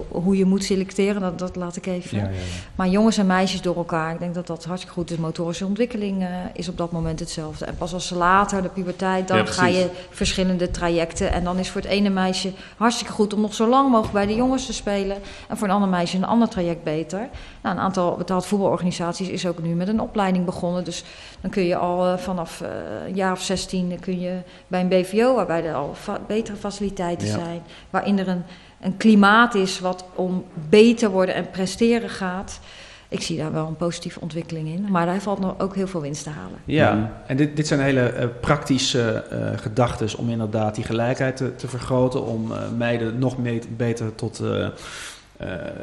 [0.08, 1.20] hoe je moet selecteren.
[1.20, 2.18] Dat, dat laat ik even.
[2.18, 2.36] Ja, ja, ja.
[2.74, 5.16] Maar jongens en meisjes door elkaar, ik denk dat dat hartstikke goed is.
[5.16, 7.64] Motorische ontwikkeling eh, is op dat moment hetzelfde.
[7.64, 11.32] En pas als ze later, de puberteit, dan ga je verschillende trajecten.
[11.32, 14.26] En dan is voor het ene meisje hartstikke goed om nog zo lang mogelijk bij
[14.26, 15.16] de jongens te spelen.
[15.48, 17.28] En voor een ander meisje een ander traject beter.
[17.62, 20.84] Nou, een aantal betaald voetbalorganisaties is ook nu met een opleiding begonnen.
[20.84, 21.04] Dus
[21.40, 22.68] dan kun je al eh, vanaf eh,
[23.06, 27.28] een jaar of 16 kun je bij een BVO, waarbij er al fa- betere faciliteiten
[27.28, 27.62] zijn.
[27.90, 28.42] Waarin er een,
[28.84, 32.60] een klimaat is wat om beter worden en presteren gaat.
[33.08, 34.86] Ik zie daar wel een positieve ontwikkeling in.
[34.90, 36.58] Maar daar valt nog ook heel veel winst te halen.
[36.64, 41.54] Ja, en dit, dit zijn hele eh, praktische eh gedachten om inderdaad die gelijkheid te,
[41.54, 44.70] te vergroten, om eh, meiden nog mee- beter tot, eh, eh,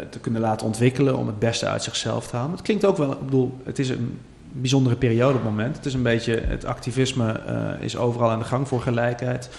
[0.09, 2.51] te kunnen laten ontwikkelen om het beste uit zichzelf te halen.
[2.51, 4.19] Het klinkt ook wel, ik bedoel, het is een
[4.51, 5.75] bijzondere periode op het moment.
[5.75, 9.49] Het is een beetje, het activisme uh, is overal aan de gang voor gelijkheid.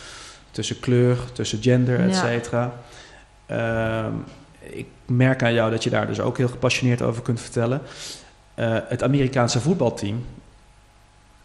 [0.51, 2.65] Tussen kleur, tussen gender, et cetera.
[2.65, 2.73] Uh,
[4.61, 7.81] ik merk aan jou dat je daar dus ook heel gepassioneerd over kunt vertellen.
[8.57, 10.25] Uh, het Amerikaanse voetbalteam,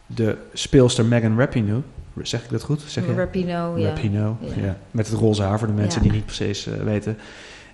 [0.05, 1.81] de speelster Megan Rapinoe,
[2.21, 2.81] zeg ik dat goed?
[2.87, 3.13] Zeg je?
[3.13, 3.87] Rapinoe, ja.
[3.87, 4.63] Rapinoe, ja.
[4.63, 4.77] ja.
[4.91, 7.17] Met het roze haar voor de mensen die niet precies uh, weten.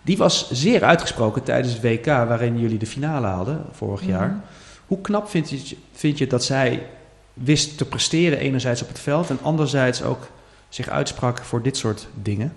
[0.02, 4.18] Die was zeer uitgesproken tijdens het WK waarin jullie de finale haalden vorig mm -hmm.
[4.18, 4.40] jaar.
[4.86, 6.88] Hoe knap vind je, vind je dat zij
[7.34, 10.28] wist te presteren enerzijds op het veld en anderzijds ook
[10.70, 12.54] zich uitsprak voor dit soort dingen?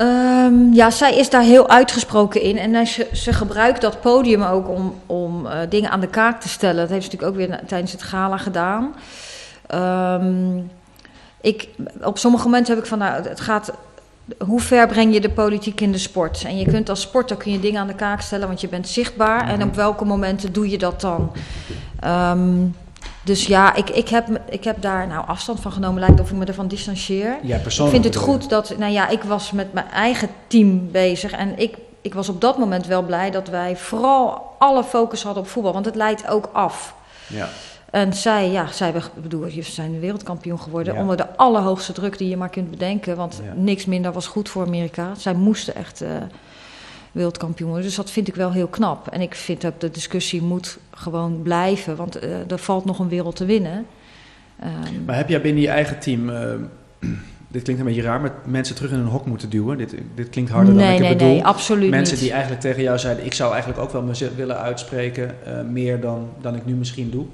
[0.00, 2.58] Um, ja, zij is daar heel uitgesproken in.
[2.58, 6.48] En ze, ze gebruikt dat podium ook om, om uh, dingen aan de kaak te
[6.48, 6.76] stellen.
[6.76, 8.94] Dat heeft ze natuurlijk ook weer tijdens het gala gedaan.
[9.74, 10.70] Um,
[11.40, 11.68] ik,
[12.02, 13.72] op sommige momenten heb ik van, nou, het gaat
[14.38, 16.44] hoe ver breng je de politiek in de sport?
[16.44, 18.88] En je kunt als sporter kun je dingen aan de kaak stellen, want je bent
[18.88, 19.48] zichtbaar.
[19.48, 21.32] En op welke momenten doe je dat dan?
[22.04, 22.74] Um,
[23.28, 26.00] dus ja, ik, ik, heb, ik heb daar nou afstand van genomen.
[26.00, 27.38] Lijkt of ik me ervan distancieer.
[27.42, 27.96] Ja, persoonlijk.
[27.96, 31.32] Ik vind het goed dat, nou ja, ik was met mijn eigen team bezig.
[31.32, 35.42] En ik, ik was op dat moment wel blij dat wij vooral alle focus hadden
[35.42, 35.72] op voetbal.
[35.72, 36.94] Want het leidt ook af.
[37.26, 37.48] Ja.
[37.90, 42.36] En zij, ja, zij bedoel, je zijn wereldkampioen geworden onder de allerhoogste druk die je
[42.36, 43.16] maar kunt bedenken.
[43.16, 45.14] Want niks minder was goed voor Amerika.
[45.16, 46.08] Zij moesten echt uh,
[47.12, 47.86] wereldkampioen worden.
[47.86, 49.08] Dus dat vind ik wel heel knap.
[49.08, 51.96] En ik vind ook de discussie moet gewoon blijven.
[51.96, 53.86] Want uh, er valt nog een wereld te winnen.
[54.64, 56.28] Um, maar heb jij binnen je eigen team...
[56.28, 56.36] Uh,
[57.48, 59.78] dit klinkt een beetje raar, maar mensen terug in een hok moeten duwen.
[59.78, 61.32] Dit, dit klinkt harder nee, dan ik nee, het bedoel.
[61.32, 62.22] Nee, absoluut Mensen niet.
[62.22, 63.24] die eigenlijk tegen jou zeiden...
[63.24, 65.34] ik zou eigenlijk ook wel me willen uitspreken...
[65.46, 67.26] Uh, meer dan, dan ik nu misschien doe.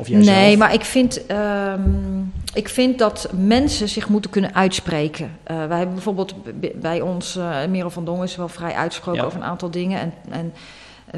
[0.00, 5.24] Of nee, maar ik vind, um, ik vind dat mensen zich moeten kunnen uitspreken.
[5.50, 6.34] Uh, wij hebben bijvoorbeeld
[6.80, 9.26] bij ons, uh, Merel van Dongen is wel vrij uitgesproken ja.
[9.26, 10.00] over een aantal dingen.
[10.00, 10.52] En, en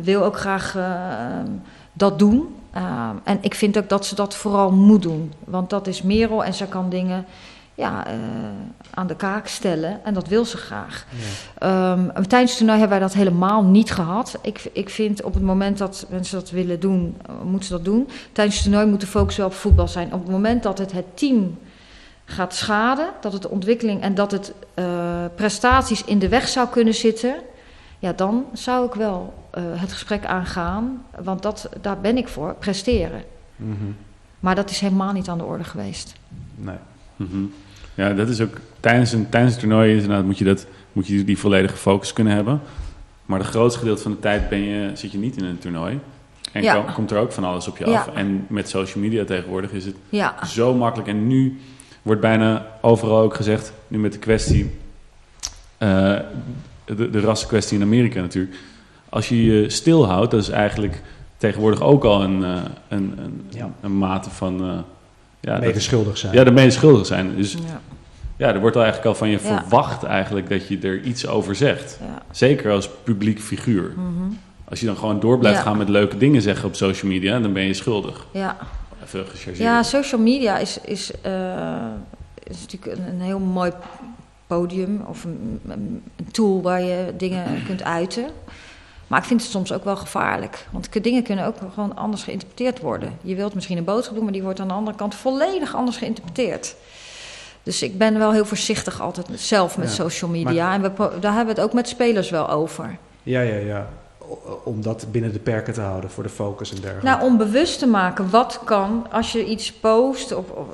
[0.02, 0.84] wil ook graag uh,
[1.92, 2.54] dat doen.
[3.24, 5.32] en ik vind ook dat ze dat vooral moet doen.
[5.44, 7.24] Want dat is Merel en ze kan dingen
[7.74, 8.14] ja, uh,
[8.90, 10.04] aan de kaak stellen.
[10.04, 11.06] En dat wil ze graag.
[11.58, 11.92] Ja.
[11.92, 14.38] Um, tijdens het toernooi hebben wij dat helemaal niet gehad.
[14.42, 17.84] Ik, ik vind op het moment dat mensen dat willen doen, uh, moeten ze dat
[17.84, 18.08] doen.
[18.32, 20.12] Tijdens het toernooi moet de focus wel op voetbal zijn.
[20.12, 21.58] Op het moment dat het het team
[22.24, 24.84] gaat schaden, dat het de ontwikkeling en dat het uh,
[25.34, 27.34] prestaties in de weg zou kunnen zitten.
[27.98, 31.04] Ja, dan zou ik wel het gesprek aangaan.
[31.22, 33.22] Want dat, daar ben ik voor, presteren.
[33.56, 33.96] Mm -hmm.
[34.40, 36.14] Maar dat is helemaal niet aan de orde geweest.
[36.54, 36.76] Nee.
[37.16, 37.52] Mm -hmm.
[37.94, 41.06] Ja, dat is ook tijdens een, tijdens een toernooi is, nou, moet, je dat, moet
[41.06, 42.60] je die volledige focus kunnen hebben.
[43.26, 46.00] Maar de grootste gedeelte van de tijd ben je, zit je niet in een toernooi.
[46.52, 46.74] En ja.
[46.74, 48.06] kom, komt er ook van alles op je af.
[48.06, 48.12] Ja.
[48.14, 50.46] En met social media tegenwoordig is het ja.
[50.46, 51.08] zo makkelijk.
[51.08, 51.60] En nu
[52.02, 54.70] wordt bijna overal ook gezegd, nu met de kwestie,
[55.78, 56.18] uh,
[56.84, 58.56] de, de rassenkwestie in Amerika natuurlijk.
[59.08, 61.02] Als je je stilhoudt, dat is eigenlijk
[61.36, 62.56] tegenwoordig ook al een, uh,
[62.88, 63.70] een, een, ja.
[63.80, 64.64] een mate van...
[64.64, 64.78] Uh,
[65.42, 66.34] ja, medeschuldig zijn.
[66.34, 67.36] Ja, de medeschuldig zijn.
[67.36, 67.80] Dus Ja.
[68.36, 69.58] ja, er wordt al eigenlijk al van je Ja.
[69.60, 71.98] verwacht eigenlijk dat je er iets over zegt.
[72.00, 72.22] Ja.
[72.30, 73.92] Zeker als publiek figuur.
[73.96, 74.32] Mhm.
[74.64, 75.64] Als je dan gewoon door blijft Ja.
[75.64, 78.26] gaan met leuke dingen zeggen op social media, dan ben je schuldig.
[78.32, 78.56] ja.
[79.04, 79.56] Even gechargeerd.
[79.58, 81.32] Ja, social media is, is, uh,
[82.42, 83.72] is natuurlijk een, een heel mooi
[84.46, 88.24] podium of een, een tool waar je dingen kunt uiten.
[89.12, 90.66] Maar ik vind het soms ook wel gevaarlijk.
[90.70, 93.18] Want dingen kunnen ook gewoon anders geïnterpreteerd worden.
[93.22, 95.96] Je wilt misschien een boodschap doen, maar die wordt aan de andere kant volledig anders
[95.96, 96.74] geïnterpreteerd.
[97.62, 100.74] Dus ik ben wel heel voorzichtig altijd zelf met Ja, social media.
[100.74, 102.96] En we, daar hebben we het ook met spelers wel over.
[103.22, 103.88] Ja, ja, ja.
[104.64, 107.06] Om dat binnen de perken te houden voor de focus en dergelijke.
[107.06, 110.32] Nou, om bewust te maken wat kan als je iets post.
[110.32, 110.66] Of, of,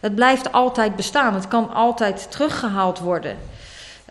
[0.00, 1.34] het blijft altijd bestaan.
[1.34, 3.36] Het kan altijd teruggehaald worden.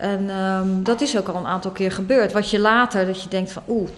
[0.01, 2.31] En ehm, dat is ook al een aantal keer gebeurd.
[2.31, 3.89] Wat je later, dat je denkt van oeh,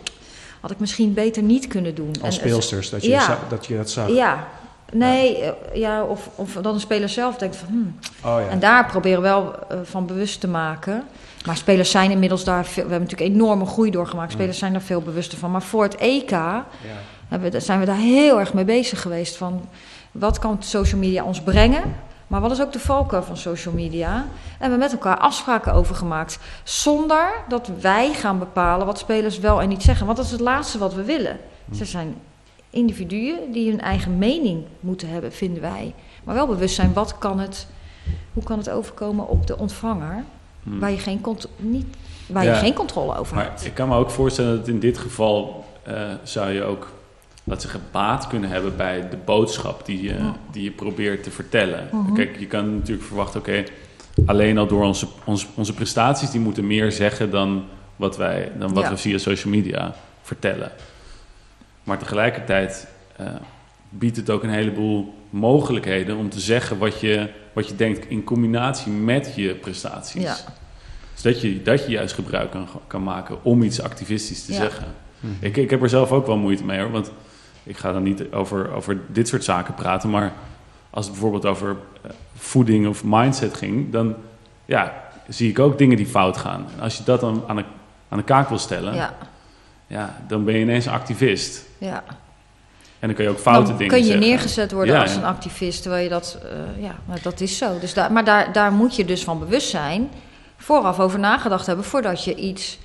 [0.60, 2.12] had ik misschien beter niet kunnen doen.
[2.22, 3.26] Als En- speelsters, dat je, Ja.
[3.26, 4.10] za- dat, je dat zag.
[4.10, 4.48] Ja,
[4.92, 7.96] nee, eh, ja, of, of dan een speler zelf denkt van hmm.
[8.26, 8.48] Oh ja.
[8.50, 11.04] En daar proberen we wel eh, van bewust te maken.
[11.46, 14.32] Maar spelers zijn inmiddels daar, veel, we hebben natuurlijk enorme groei doorgemaakt.
[14.32, 15.52] Spelers zijn daar veel bewuster van.
[15.52, 16.32] Maar voor het EK
[17.28, 19.36] hebben zijn we daar heel erg mee bezig geweest.
[19.36, 19.68] Van
[20.12, 21.84] wat kan social media ons brengen?
[22.34, 24.16] Maar wat is ook de valkuil van social media?
[24.16, 26.40] En we hebben met elkaar afspraken over gemaakt.
[26.64, 30.06] Zonder dat wij gaan bepalen wat spelers wel en niet zeggen.
[30.06, 31.40] Want dat is het laatste wat we willen.
[31.74, 32.16] Ze zijn
[32.70, 35.94] individuen die hun eigen mening moeten hebben, vinden wij.
[36.24, 37.68] Maar wel bewust zijn, wat kan het,
[38.34, 40.24] hoe kan het overkomen op de ontvanger...
[40.64, 40.80] Hmm.
[40.80, 41.26] waar je geen,
[41.58, 41.86] niet,
[42.28, 42.54] waar Ja.
[42.54, 43.66] je geen controle over Maar hebt.
[43.66, 46.88] ik kan me ook voorstellen dat in dit geval eh, zou je ook,
[47.44, 50.16] laat zeggen, baat kunnen hebben bij de boodschap die je,
[50.52, 51.90] die je probeert te vertellen.
[51.92, 52.14] Mhm.
[52.14, 53.64] Kijk, je kan natuurlijk verwachten, oké,
[54.26, 57.64] Alleen al door onze, onze, onze prestaties, die moeten meer zeggen dan
[57.96, 58.90] wat, wij, dan wat Ja.
[58.90, 60.72] we via social media vertellen.
[61.84, 63.28] Maar tegelijkertijd eh,
[63.90, 68.24] biedt het ook een heleboel mogelijkheden om te zeggen wat je, wat je denkt in
[68.24, 70.22] combinatie met je prestaties.
[70.24, 70.36] Ja.
[71.14, 74.58] Dus dat je, dat je juist gebruik kan, kan maken om iets activistisch te Ja.
[74.58, 74.88] zeggen.
[75.40, 76.92] Ik, ik heb er zelf ook wel moeite mee hoor.
[76.92, 77.12] Want
[77.64, 80.10] ik ga dan niet over, over dit soort zaken praten.
[80.10, 80.34] Maar
[80.90, 84.16] als het bijvoorbeeld over eh, voeding of mindset ging, dan
[84.66, 86.66] ja, zie ik ook dingen die fout gaan.
[86.76, 87.64] En als je dat dan aan de,
[88.10, 89.14] aan de kaak wil stellen, ja.
[89.88, 91.66] Ja, dan ben je ineens een activist.
[91.78, 92.04] ja.
[93.00, 94.28] En dan kun je ook foute dan dingen kun je zeggen.
[94.28, 97.80] neergezet worden Ja, als een activist, terwijl je dat, eh, ja, maar dat is zo.
[97.80, 100.10] Dus daar, maar daar, daar moet je dus van bewust zijn,
[100.58, 102.80] vooraf over nagedacht hebben, voordat je iets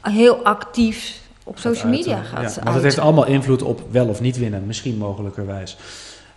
[0.00, 4.20] heel actief op social media gaat Ja, want het heeft allemaal invloed op wel of
[4.20, 5.76] niet winnen, misschien mogelijkerwijs.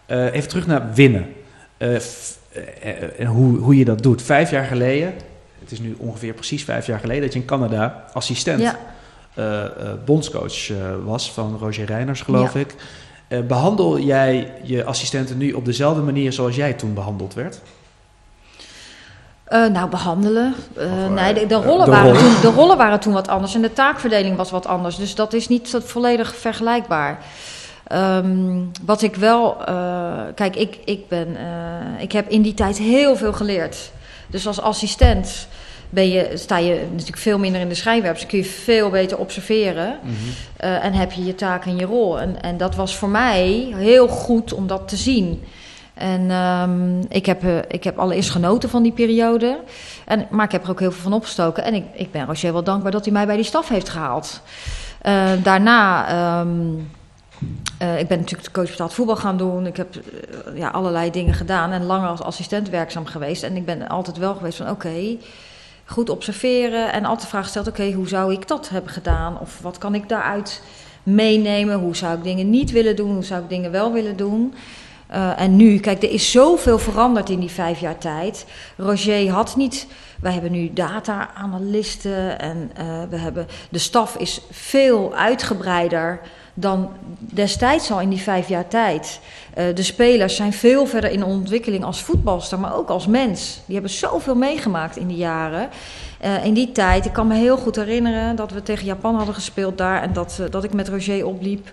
[0.06, 1.34] Eh, even terug naar winnen.
[1.84, 4.22] F- eh, eh, en hoe, hoe je dat doet.
[4.22, 5.14] Vijf jaar geleden,
[5.60, 8.80] het is nu ongeveer precies vijf jaar geleden, dat je in Canada assistent Ja,
[10.06, 10.72] bondscoach
[11.06, 12.60] was van Roger Reiners, geloof Ja.
[12.60, 12.76] ik.
[13.28, 17.62] Eh, behandel jij je assistenten nu op dezelfde manier zoals jij toen behandeld werd?
[19.46, 20.54] Eh, nou, behandelen.
[20.78, 22.32] Eh, eh, nee, de, de, rollen de waren rollen.
[22.32, 24.96] Toen, de rollen waren toen wat anders en de taakverdeling was wat anders.
[24.96, 27.20] Dus dat is niet volledig vergelijkbaar.
[27.88, 29.58] Ehm, wat ik wel.
[30.36, 31.38] kijk, ik, ik, ben,
[32.00, 33.92] ik heb in die tijd heel veel geleerd.
[34.28, 35.48] Dus als assistent
[35.90, 38.22] ben je, sta je natuurlijk veel minder in de schijnwerpers.
[38.22, 40.00] Dus kun je veel beter observeren.
[40.58, 42.20] Eh, en heb je je taak en je rol.
[42.20, 45.44] En, en dat was voor mij heel goed om dat te zien.
[45.96, 49.60] En ehm, ik, heb, eh, ik heb allereerst genoten van die periode.
[50.06, 51.64] En, maar ik heb er ook heel veel van opgestoken.
[51.64, 54.42] En ik, ik ben Roger wel dankbaar dat hij mij bij die staf heeft gehaald.
[55.02, 56.50] Eh, daarna, ehm,
[57.78, 59.66] eh, ik ben natuurlijk de coach betaald voetbal gaan doen.
[59.66, 59.96] Ik heb
[60.56, 63.44] ja, allerlei dingen gedaan en langer als assistent werkzaam geweest.
[63.44, 65.18] En ik ben altijd wel geweest van oké,
[65.86, 66.92] goed observeren.
[66.92, 69.40] En altijd de vraag gesteld, oké, hoe zou ik dat hebben gedaan?
[69.40, 70.62] Of wat kan ik daaruit
[71.04, 71.80] meenemen?
[71.80, 73.14] Hoe zou ik dingen niet willen doen?
[73.14, 74.54] Hoe zou ik dingen wel willen doen?
[75.08, 78.46] Eh, en nu, kijk, er is zoveel veranderd in die vijf jaar tijd.
[78.78, 79.88] Roger had niet.
[80.22, 83.48] Wij hebben nu data-analisten en eh, we hebben.
[83.70, 86.20] De staf is veel uitgebreider
[86.58, 86.90] dan
[87.20, 89.20] destijds al in die vijf jaar tijd.
[89.54, 93.60] Eh, de spelers zijn veel verder in ontwikkeling als voetbalster, maar ook als mens.
[93.66, 95.70] Die hebben zoveel meegemaakt in die jaren.
[96.20, 99.36] Eh, in die tijd, ik kan me heel goed herinneren dat we tegen Japan hadden
[99.36, 101.72] gespeeld daar en dat, eh, dat ik met Roger opliep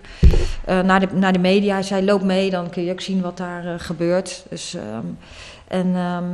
[0.65, 1.73] naar, de, naar de media.
[1.73, 4.43] Hij zei: loop mee, dan kun je ook zien wat daar gebeurt.
[4.49, 5.05] Dus, ehm,
[5.67, 6.25] en ehm,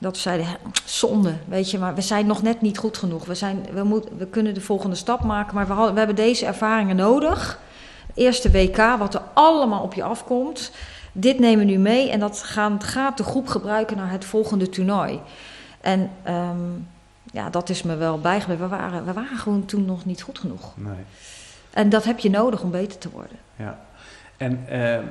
[0.00, 0.52] dat we zeiden: "Hè,
[0.84, 3.24] zonde, weet je, maar we zijn nog net niet goed genoeg.
[3.24, 6.46] We, zijn, we, moet, we kunnen de volgende stap maken, maar we, we hebben deze
[6.46, 7.60] ervaringen nodig.
[8.18, 10.72] Eerste WK, wat er allemaal op je afkomt.
[11.12, 14.68] Dit nemen we nu mee en dat gaan, gaat de groep gebruiken naar het volgende
[14.68, 15.20] toernooi.
[15.80, 16.56] En ehm,
[17.32, 18.68] ja, dat is me wel bijgebleven.
[18.68, 20.72] We waren, we waren gewoon toen nog niet goed genoeg.
[20.76, 21.04] Nee.
[21.70, 23.36] En dat heb je nodig om beter te worden.
[23.56, 23.78] Ja.
[24.36, 25.02] En eh, eh,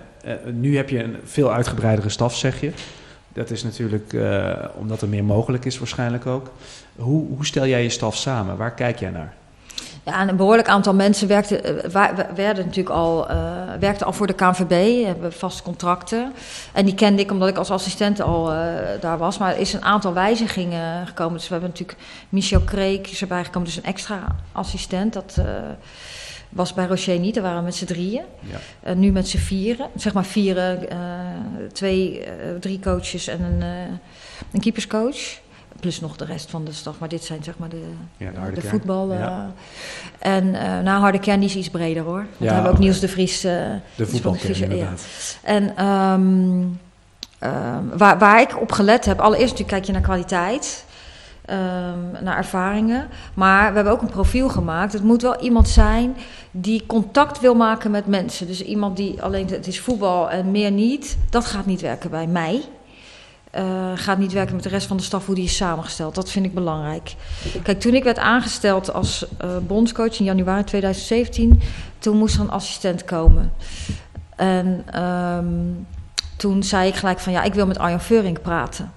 [0.54, 2.72] nu heb je een veel uitgebreidere staf, zeg je.
[3.34, 6.52] Dat is natuurlijk eh, omdat er meer mogelijk is, waarschijnlijk ook.
[6.96, 8.58] Hoe, hoe stel jij je staf samen?
[8.58, 9.34] Waar kijk jij naar?
[10.08, 13.28] Ja, en een behoorlijk aantal mensen werkten, eh, werden natuurlijk al,
[13.80, 16.34] werkten al voor de KNVB, hebben vaste contracten.
[16.74, 18.58] En die kende ik omdat ik als assistent al eh,
[19.00, 19.38] daar was.
[19.38, 21.34] Maar er is een aantal wijzigingen gekomen.
[21.34, 25.14] Dus we hebben natuurlijk Michel Kreek is erbij gekomen, dus een extra assistent.
[25.14, 25.38] Dat
[26.50, 28.24] was bij Rocher niet, daar waren we met z'n drieën.
[28.84, 28.94] Ja.
[28.94, 30.88] Nu met z'n vieren, zeg maar vieren,
[31.74, 32.24] twee,
[32.60, 33.62] drie coaches en een,
[34.52, 35.40] een keeperscoach.
[35.80, 37.82] Plus nog de rest van de staf, maar dit zijn zeg maar de,
[38.18, 39.12] Ja, de voetbal.
[39.12, 39.38] eh.
[40.20, 42.16] En eh nou, harde kern is iets breder hoor.
[42.18, 43.44] Want Ja, hebben ook Niels de Vries.
[43.44, 43.52] eh,
[43.96, 45.06] De voetbalkern, inderdaad.
[45.44, 46.64] en ehm,
[47.40, 50.86] ehm, waar, waar ik op gelet heb, allereerst natuurlijk kijk je naar kwaliteit.
[51.46, 53.08] ehm, naar ervaringen.
[53.34, 54.94] Maar we hebben ook een profiel gemaakt.
[54.94, 56.16] Het moet wel iemand zijn
[56.52, 58.48] die contact wil maken met mensen.
[58.48, 61.18] Dus iemand die alleen het is voetbal en meer niet.
[61.30, 62.62] Dat gaat niet werken bij mij.
[63.58, 66.16] Eh, gaat niet werken met de rest van de staf hoe die is samengesteld.
[66.16, 67.16] Dat vind ik belangrijk.
[67.64, 71.62] Kijk, toen ik werd aangesteld als eh, bondscoach in januari 2017,
[72.00, 73.54] toen moest er een assistent komen.
[74.36, 75.46] En ehm,
[76.36, 78.92] toen zei ik gelijk van ja, ik wil met Arjan Veurink praten.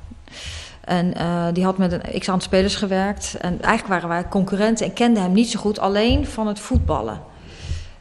[0.85, 3.37] En eh, die had met een x-aantal spelers gewerkt.
[3.41, 7.21] En eigenlijk waren wij concurrenten en kenden hem niet zo goed, alleen van het voetballen.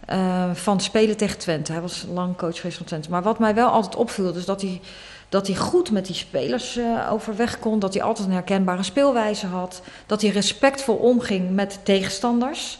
[0.05, 1.71] Eh, van spelen tegen Twente.
[1.71, 3.09] Hij was lang coach geweest van Twente.
[3.09, 4.81] Maar wat mij wel altijd opviel, dus dat hij,
[5.29, 7.79] dat hij goed met die spelers eh, overweg kon.
[7.79, 9.81] Dat hij altijd een herkenbare speelwijze had.
[10.05, 12.79] Dat hij respectvol omging met tegenstanders.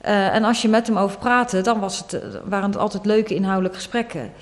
[0.00, 3.04] Eh, en als je met hem over praatte, dan was het, eh, waren het altijd
[3.04, 4.32] leuke inhoudelijke gesprekken.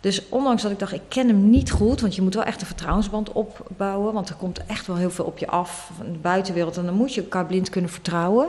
[0.00, 2.60] Dus ondanks dat ik dacht, ik ken hem niet goed, want je moet wel echt
[2.60, 6.18] een vertrouwensband opbouwen, want er komt echt wel heel veel op je af van de
[6.18, 8.48] buitenwereld en dan moet je elkaar blind kunnen vertrouwen.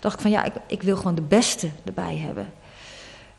[0.00, 2.52] Dacht ik van ja, ik, ik wil gewoon de beste erbij hebben.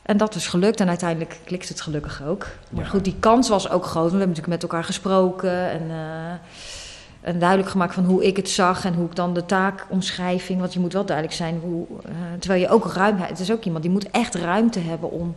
[0.09, 2.47] En dat is gelukt en uiteindelijk klikt het gelukkig ook.
[2.69, 2.89] Maar Ja.
[2.89, 4.03] goed, die kans was ook groot.
[4.11, 8.49] We hebben natuurlijk met elkaar gesproken en, eh, en duidelijk gemaakt van hoe ik het
[8.49, 10.59] zag en hoe ik dan de taakomschrijving.
[10.59, 11.85] Want je moet wel duidelijk zijn hoe.
[12.05, 13.23] eh, terwijl je ook ruimte.
[13.23, 15.35] Het is ook iemand die moet echt ruimte hebben om,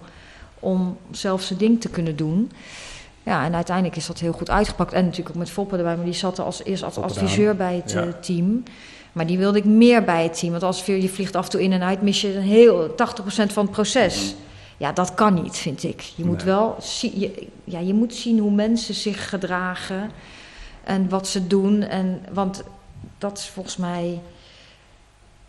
[0.60, 2.50] om zelf zijn ding te kunnen doen.
[3.22, 4.92] Ja, en uiteindelijk is dat heel goed uitgepakt.
[4.92, 7.74] En natuurlijk ook met Foppe erbij, maar die zat er als eerst als adviseur bij
[7.76, 8.00] het Ja.
[8.02, 8.62] eh, team.
[9.12, 10.50] Maar die wilde ik meer bij het team.
[10.50, 13.52] Want als je vliegt af en toe in en uit, mis je een heel 80%
[13.52, 14.28] van het proces.
[14.28, 14.50] Ja,
[14.92, 16.00] dat kan niet, vind ik.
[16.00, 16.46] Je moet Nee.
[16.46, 20.10] wel zie- je, ja, je moet zien hoe mensen zich gedragen
[20.84, 21.82] en wat ze doen.
[21.82, 22.62] En, want
[23.18, 24.20] dat is volgens mij.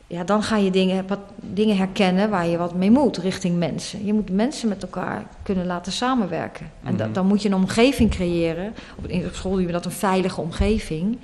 [0.08, 4.06] Ja, dan ga je dingen, wat, dingen herkennen waar je wat mee moet richting mensen.
[4.06, 6.72] Je moet mensen met elkaar kunnen laten samenwerken.
[6.84, 7.14] En da- Mhm.
[7.14, 8.74] dan moet je een omgeving creëren.
[8.98, 11.18] Op, in- op school noemen we dat een veilige omgeving.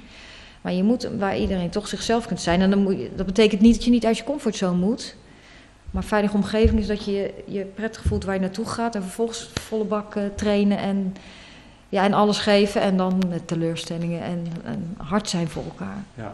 [0.62, 2.62] Maar je moet waar iedereen toch zichzelf kunt zijn.
[2.62, 5.15] En dan moet je, dat betekent niet dat je niet uit je comfortzone moet.
[5.91, 8.95] Maar veilige omgeving is dat je je prettig voelt waar je naartoe gaat.
[8.95, 11.15] En vervolgens volle bak eh, trainen en,
[11.89, 12.82] ja, en alles geven.
[12.82, 16.04] En dan met teleurstellingen en, en hard zijn voor elkaar.
[16.15, 16.34] Ja.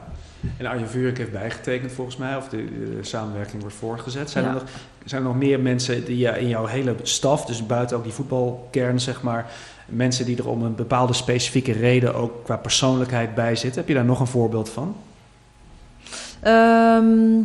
[0.57, 4.29] En Arjen Vuurik heeft bijgetekend volgens mij, of de, de samenwerking wordt voortgezet.
[4.29, 4.49] Zijn, Ja.
[4.49, 4.63] er nog,
[5.05, 8.13] zijn er nog meer mensen die je in jouw hele staf, dus buiten ook die
[8.13, 9.45] voetbalkern zeg maar,
[9.85, 13.79] mensen die er om een bepaalde specifieke reden ook qua persoonlijkheid bij zitten?
[13.79, 14.95] Heb je daar nog een voorbeeld van?
[16.39, 17.41] Ehm,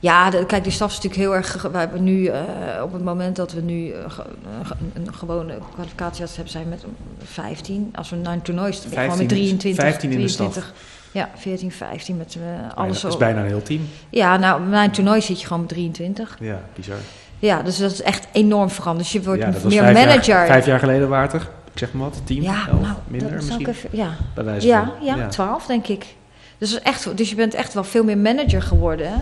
[0.00, 1.62] ja, de- kijk, die staf is natuurlijk heel erg.
[1.72, 2.40] We hebben nu, eh,
[2.82, 6.84] op het moment dat we nu eh, een ge- een gewone kwalificatie hebben, zijn met
[7.24, 7.90] 15.
[7.94, 9.84] Als we naar een toernooi staan, gewoon 15 met 23.
[9.84, 10.52] 15 in de staf.
[10.52, 10.88] 23.
[11.12, 13.00] Ja, 14, 15 met Bijna- alles.
[13.00, 13.80] dat is bijna een heel team.
[14.10, 16.36] Ja, nou, na een toernooi zit je gewoon met 23.
[16.40, 16.96] Ja, bizar.
[17.38, 19.04] Ja, dus dat is echt enorm veranderd.
[19.04, 20.34] Dus je wordt ja, meer vijf manager.
[20.34, 23.32] Jaar, vijf jaar geleden waard er, ik zeg maar wat, tien, ja, elf, nou, minder
[23.32, 23.68] misschien.
[23.68, 24.08] even, ja.
[24.34, 25.06] Bij wijze Ja, van.
[25.16, 26.06] ja, 12 denk ik.
[26.58, 29.16] Dus, echt, dus je bent echt wel veel meer manager geworden hè,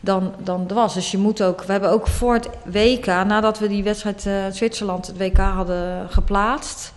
[0.00, 0.94] dan, dan was.
[0.94, 4.34] Dus je moet ook, we hebben ook voor het WK, nadat we die wedstrijd eh
[4.52, 6.92] Zwitserland, het WK hadden geplaatst.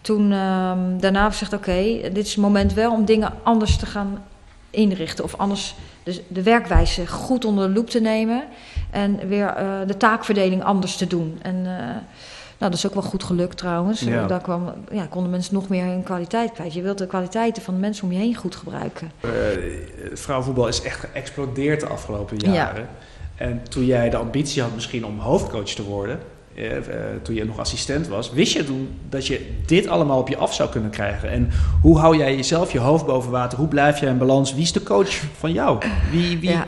[0.00, 4.24] Toen ehm, daarna gezegd, oké, dit is het moment wel om dingen anders te gaan
[4.70, 5.24] inrichten.
[5.24, 8.44] Of anders dus de werkwijze goed onder de loep te nemen.
[8.90, 11.38] En weer eh, de taakverdeling anders te doen.
[11.42, 11.96] En eh,
[12.58, 14.00] nou, dat is ook wel goed gelukt trouwens.
[14.00, 14.26] Ja.
[14.26, 16.74] Daar kwam, ja, konden mensen nog meer hun kwaliteit kwijt.
[16.74, 19.10] Je wilt de kwaliteiten van de mensen om je heen goed gebruiken.
[19.20, 19.30] Eh,
[20.12, 22.88] vrouwenvoetbal is echt geëxplodeerd de afgelopen jaren.
[23.34, 26.18] En toen jij de ambitie had misschien om hoofdcoach te worden,
[26.54, 26.82] eh, eh,
[27.22, 30.54] toen je nog assistent was, wist je toen dat je dit allemaal op je af
[30.54, 31.30] zou kunnen krijgen?
[31.30, 31.50] En
[31.82, 33.58] hoe hou jij jezelf je hoofd boven water?
[33.58, 34.54] Hoe blijf jij in balans?
[34.54, 35.78] Wie is de coach van jou?
[36.10, 36.50] Wie, wie?
[36.50, 36.66] Ja.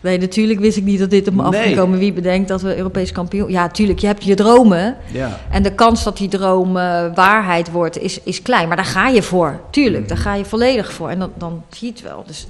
[0.00, 1.76] Nee, natuurlijk wist ik niet dat dit op me af Nee.
[1.76, 1.98] komen.
[1.98, 3.50] Wie bedenkt dat we Europees kampioen...
[3.50, 4.96] Ja, tuurlijk, je hebt je dromen.
[5.12, 5.38] Ja.
[5.50, 8.68] En de kans dat die droom eh, waarheid wordt, is, is klein.
[8.68, 9.60] Maar daar ga je voor.
[9.70, 10.08] Tuurlijk, Mhm.
[10.08, 11.08] daar ga je volledig voor.
[11.08, 12.24] En dan, dan zie je het wel.
[12.26, 12.46] Dus,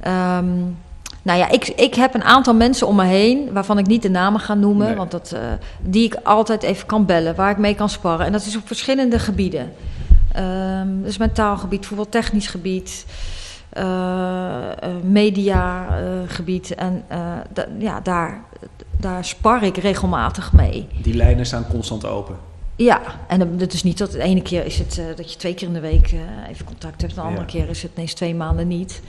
[0.00, 0.46] ehm,
[1.22, 3.48] nou ja, ik, ik heb een aantal mensen om me heen...
[3.52, 4.86] waarvan ik niet de namen ga noemen...
[4.86, 4.96] Nee.
[4.96, 5.40] Want dat, eh,
[5.80, 7.34] die ik altijd even kan bellen.
[7.34, 8.26] Waar ik mee kan sparren.
[8.26, 9.72] En dat is op verschillende gebieden.
[10.32, 13.04] Ehm dus mentaal gebied, voetbaltechnisch gebied...
[13.76, 16.74] eh eh, mediagebied.
[16.74, 17.18] en eh,
[17.78, 18.42] ja, daar,
[18.96, 20.86] daar spar ik regelmatig mee.
[21.02, 22.36] Die lijnen staan constant open.
[22.76, 25.68] Ja, en het is niet dat de ene keer is het dat je twee keer
[25.68, 26.14] in de week
[26.48, 27.46] even contact hebt, de andere Ja.
[27.46, 29.02] keer is het ineens twee maanden niet.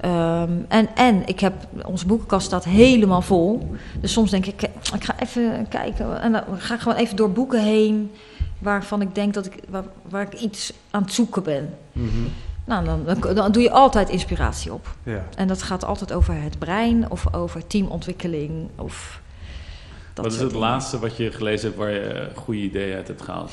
[0.00, 1.54] Ehm, en, en ik heb,
[1.86, 3.74] onze boekenkast staat helemaal vol.
[4.00, 4.62] Dus soms denk ik,
[4.94, 6.20] ik ga even kijken.
[6.20, 8.10] En dan ga ik gewoon even door boeken heen
[8.58, 11.74] waarvan ik denk dat ik, waar, waar ik iets aan het zoeken ben.
[11.92, 12.08] Mhm.
[12.66, 14.94] Nou, dan, dan, dan doe je altijd inspiratie op.
[15.02, 15.24] Ja.
[15.36, 18.68] En dat gaat altijd over het brein of over teamontwikkeling.
[18.76, 19.20] Of
[20.14, 20.66] dat Wat is het dingen.
[20.66, 23.52] laatste wat je gelezen hebt waar je eh, goede ideeën uit hebt gehaald?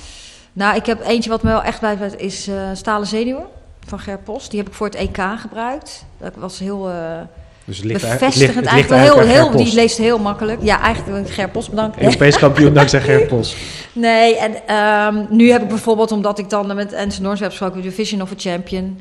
[0.54, 3.45] Nou, ik heb eentje wat me wel echt bijblijft, is eh, Stalen Zenuwen
[3.86, 4.49] van Ger Post.
[4.49, 6.06] Die heb ik voor het EK gebruikt.
[6.17, 7.19] Dat was heel eh,
[7.65, 8.65] Dus het ligt eigenlijk- bevestigend.
[8.65, 10.60] het ligt- het ligt eigenlijk wel heel, heel, Ger die leest heel makkelijk.
[10.63, 12.04] Ja, eigenlijk wil ik Ger Post bedanken.
[12.04, 13.56] Europees kampioen dankzij Gert Pos.
[13.93, 17.82] Nee, en ehm, nu heb ik bijvoorbeeld, omdat ik dan met Anson Norns heb gesproken,
[17.82, 18.99] de Vision of a Champion.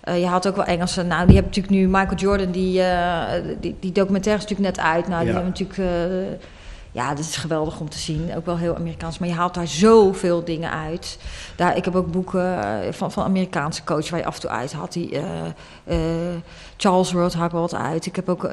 [0.00, 1.02] Eh, je had ook wel Engelse.
[1.02, 3.22] Nou, die hebben natuurlijk nu Michael Jordan, die, eh,
[3.60, 5.08] die, die documentaire is natuurlijk net uit.
[5.08, 5.78] Nou, die hebben natuurlijk.
[5.78, 6.38] eh,
[6.92, 8.36] ja, dat is geweldig om te zien.
[8.36, 9.18] Ook wel heel Amerikaans.
[9.18, 11.18] Maar je haalt daar zoveel dingen uit.
[11.56, 14.50] Daar, ik heb ook boeken eh, van, van Amerikaanse coach waar je af en toe
[14.50, 14.92] uit had.
[14.92, 15.46] Die, eh,
[15.84, 16.36] eh,
[16.76, 18.06] Charles haal ik wel wat uit.
[18.06, 18.50] Ik heb ook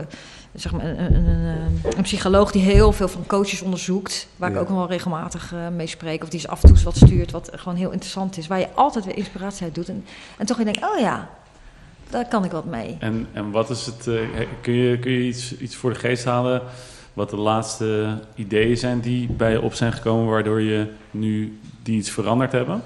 [0.53, 4.27] zeg maar een, een, een, een psycholoog die heel veel van coaches onderzoekt.
[4.35, 4.55] Waar Ja.
[4.55, 6.23] ik ook nog wel regelmatig mee spreek.
[6.23, 7.31] Of die eens af en toe wat stuurt.
[7.31, 8.47] Wat gewoon heel interessant is.
[8.47, 9.89] Waar je altijd weer inspiratie uit doet.
[9.89, 10.05] En,
[10.37, 11.29] en toch je denkt, oh ja,
[12.09, 12.97] daar kan ik wat mee.
[12.99, 14.09] En, en wat is het,
[14.61, 16.61] kun je, kun je iets, iets voor de geest halen
[17.15, 22.09] wat de laatste ideeën zijn die bij je op zijn gekomen, waardoor je nu iets
[22.09, 22.83] veranderd hebben?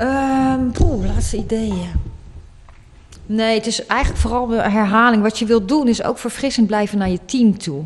[0.00, 0.72] Um,
[1.06, 1.90] laatste ideeën.
[3.26, 5.22] Nee, het is eigenlijk vooral de herhaling.
[5.22, 7.82] Wat je wilt doen is ook verfrissend blijven naar je team toe.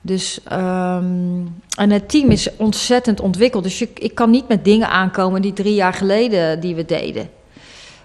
[0.00, 3.62] Dus, um, en het team is ontzettend ontwikkeld.
[3.62, 7.28] Dus ik kan niet met dingen aankomen die drie jaar geleden die we deden.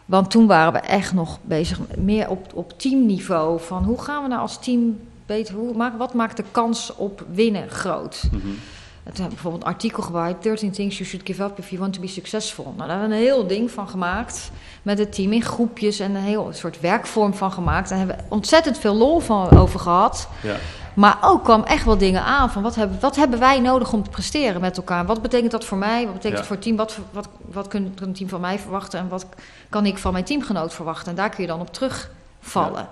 [0.06, 3.60] Want toen waren we echt nog bezig meer op, op teamniveau.
[3.60, 5.56] Van hoe gaan we nou als team beter...
[5.56, 8.24] Hoe, wat maakt de kans op winnen groot?
[8.32, 8.60] Mm -hmm.
[9.04, 10.44] Het hebben bijvoorbeeld een artikel gewaaid...
[10.44, 12.64] 13 things you should give up if you want to be successful.
[12.64, 14.52] Nou, daar hebben we een heel ding van gemaakt.
[14.82, 17.92] Met het team in groepjes en een heel soort werkvorm van gemaakt.
[17.92, 20.28] En hebben we ontzettend veel lol van over gehad.
[20.42, 20.56] Ja.
[20.94, 24.04] Maar ook kwam echt wel dingen aan van wat hebben, wat hebben wij nodig om
[24.04, 25.06] te presteren met elkaar?
[25.06, 26.04] Wat betekent dat voor mij?
[26.06, 26.76] Wat betekent het voor het team?
[26.76, 29.00] Wat, wat, wat kan een team van mij verwachten?
[29.00, 29.26] En wat
[29.70, 31.10] kan ik van mijn teamgenoot verwachten?
[31.10, 32.82] En daar kun je dan op terugvallen.
[32.82, 32.90] Ja.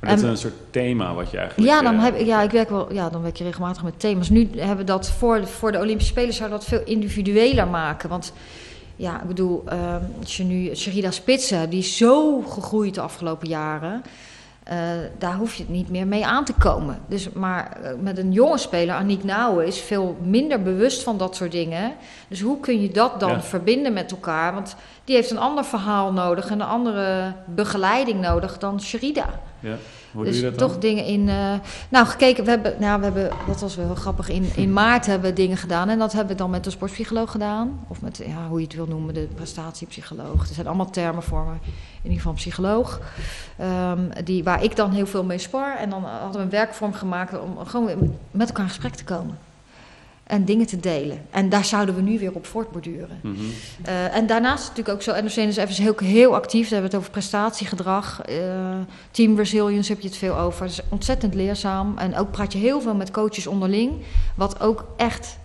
[0.00, 1.68] Maar dat is een soort thema wat je eigenlijk...
[1.68, 4.28] Ja, dan, heb, ja, ik werk wel, ja, dan werk je regelmatig met thema's.
[4.28, 6.34] Nu hebben we dat voor, voor de Olympische Spelen...
[6.34, 8.08] zouden we dat veel individueler maken.
[8.08, 8.32] Want
[8.96, 11.70] ja, ik bedoel, um, als je nu Sherida Spitsen...
[11.70, 14.02] die is zo gegroeid de afgelopen jaren...
[14.70, 14.76] Uh,
[15.18, 16.98] daar hoef je niet meer mee aan te komen.
[17.06, 21.36] Dus, maar uh, met een jonge speler, Aniek Nouwen, is veel minder bewust van dat
[21.36, 21.92] soort dingen.
[22.28, 23.42] Dus hoe kun je dat dan ja.
[23.42, 24.54] verbinden met elkaar?
[24.54, 29.26] Want die heeft een ander verhaal nodig en een andere begeleiding nodig dan Sherida.
[29.60, 29.76] Ja.
[30.12, 31.28] Hoe dus doe je dat toch dingen in.
[31.28, 31.52] Uh,
[31.88, 34.28] nou, gekeken, we hebben, nou, we hebben, dat was wel grappig.
[34.28, 35.88] In, in maart hebben we dingen gedaan.
[35.88, 37.84] En dat hebben we dan met de sportpsycholoog gedaan.
[37.88, 40.48] Of met, ja, hoe je het wil noemen, de prestatiepsycholoog.
[40.48, 41.52] Er zijn allemaal termen voor me.
[41.52, 41.60] In
[42.02, 43.00] ieder geval een psycholoog.
[43.60, 45.76] Um, die, waar ik dan heel veel mee spar.
[45.76, 49.38] En dan hadden we een werkvorm gemaakt om gewoon met elkaar in gesprek te komen
[50.30, 51.22] en dingen te delen.
[51.30, 53.20] En daar zouden we nu weer op voortborduren.
[53.22, 53.34] Mhm.
[53.86, 56.62] Uh, en daarnaast natuurlijk ook zo, NOC-NSF is heel, heel actief.
[56.62, 58.20] Daar hebben we het over prestatiegedrag.
[58.28, 58.36] Uh,
[59.10, 60.60] team resilience heb je het veel over.
[60.60, 61.98] Dat is ontzettend leerzaam.
[61.98, 63.92] En ook praat je heel veel met coaches onderling.
[64.34, 65.38] Wat ook echt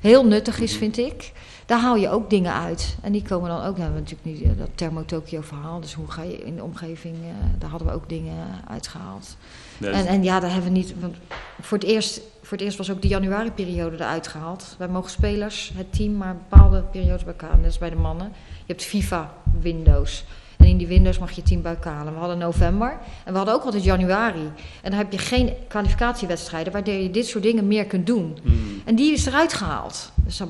[0.00, 1.32] heel nuttig is, vind ik.
[1.66, 2.96] Daar haal je ook dingen uit.
[3.02, 5.80] En die komen dan ook, nou, we hebben natuurlijk nu dat Thermo-Tokyo verhaal.
[5.80, 8.36] Dus hoe ga je in de omgeving, uh, daar hadden we ook dingen
[8.68, 9.36] uitgehaald.
[9.82, 11.16] Dus- En, en ja, daar hebben we niet, want
[11.60, 14.74] voor het eerst voor het eerst was ook de januari-periode eruit gehaald.
[14.78, 17.56] Wij mogen spelers, het team, maar bepaalde periodes bij elkaar.
[17.56, 18.32] Net als bij de mannen.
[18.46, 20.24] Je hebt FIFA-windows.
[20.56, 22.12] En in die windows mag je team bij elkaar halen.
[22.12, 24.52] We hadden november en we hadden ook altijd januari.
[24.82, 26.72] En dan heb je geen kwalificatiewedstrijden...
[26.72, 28.38] waardoor je dit soort dingen meer kunt doen.
[28.42, 28.82] Mm.
[28.84, 30.12] En die is eruit gehaald.
[30.16, 30.40] Dus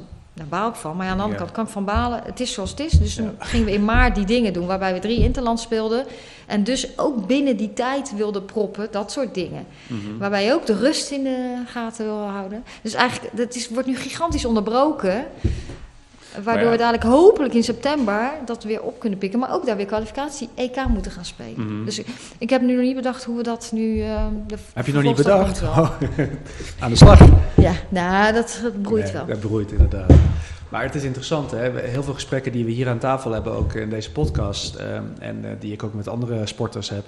[0.49, 0.97] daar baal ik van.
[0.97, 1.45] Maar aan de andere Ja.
[1.45, 2.21] kant kan ik van balen.
[2.25, 2.93] Het is zoals het is.
[2.93, 3.45] Dus toen Ja.
[3.45, 4.67] gingen we in maart die dingen doen...
[4.67, 6.05] waarbij we drie interland speelden.
[6.47, 8.89] En dus ook binnen die tijd wilden proppen.
[8.91, 9.67] Dat soort dingen.
[9.87, 10.19] Mhm.
[10.19, 12.65] Waarbij je ook de rust in de gaten wil houden.
[12.83, 15.25] Dus eigenlijk, dat is, wordt nu gigantisch onderbroken.
[16.45, 16.71] Waardoor ja.
[16.71, 19.39] we dadelijk hopelijk in september dat weer op kunnen pikken.
[19.39, 21.67] Maar ook daar weer kwalificatie EK moeten gaan spelen.
[21.67, 21.85] Mhm.
[21.85, 22.07] Dus ik,
[22.39, 24.03] ik heb nu nog niet bedacht hoe we dat nu...
[24.03, 25.63] eh, de Heb je nog niet bedacht?
[25.63, 25.91] Oh,
[26.81, 27.21] aan de slag.
[27.57, 29.27] Ja, nou, dat, dat broeit Nee, wel.
[29.27, 30.13] Dat broeit inderdaad.
[30.69, 31.81] Maar het is interessant, hè?
[31.81, 35.45] Heel veel gesprekken die we hier aan tafel hebben, ook in deze podcast, ehm, en
[35.45, 37.05] eh, die ik ook met andere sporters heb.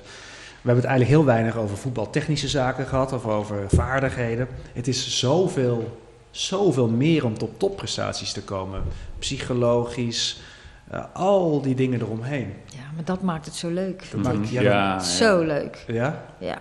[0.65, 4.49] We hebben het eigenlijk heel weinig over voetbaltechnische zaken gehad, of over vaardigheden.
[4.73, 5.99] Het is zoveel,
[6.35, 8.83] zoveel meer om tot topprestaties te komen.
[9.19, 10.41] Psychologisch,
[10.91, 12.53] eh, al die dingen eromheen.
[12.67, 14.05] Ja, maar dat maakt het zo leuk.
[14.11, 15.85] Dat maakt- ja, ja, ja, Zo leuk.
[15.87, 16.25] Ja?
[16.39, 16.59] Ja.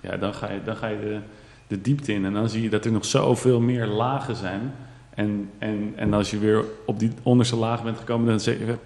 [0.00, 1.18] ja, dan ga je, dan ga je de,
[1.66, 4.74] de diepte in en dan zie je dat er nog zoveel meer lagen zijn.
[5.14, 8.76] En, en, en als je weer op die onderste laag bent gekomen, dan zeg je,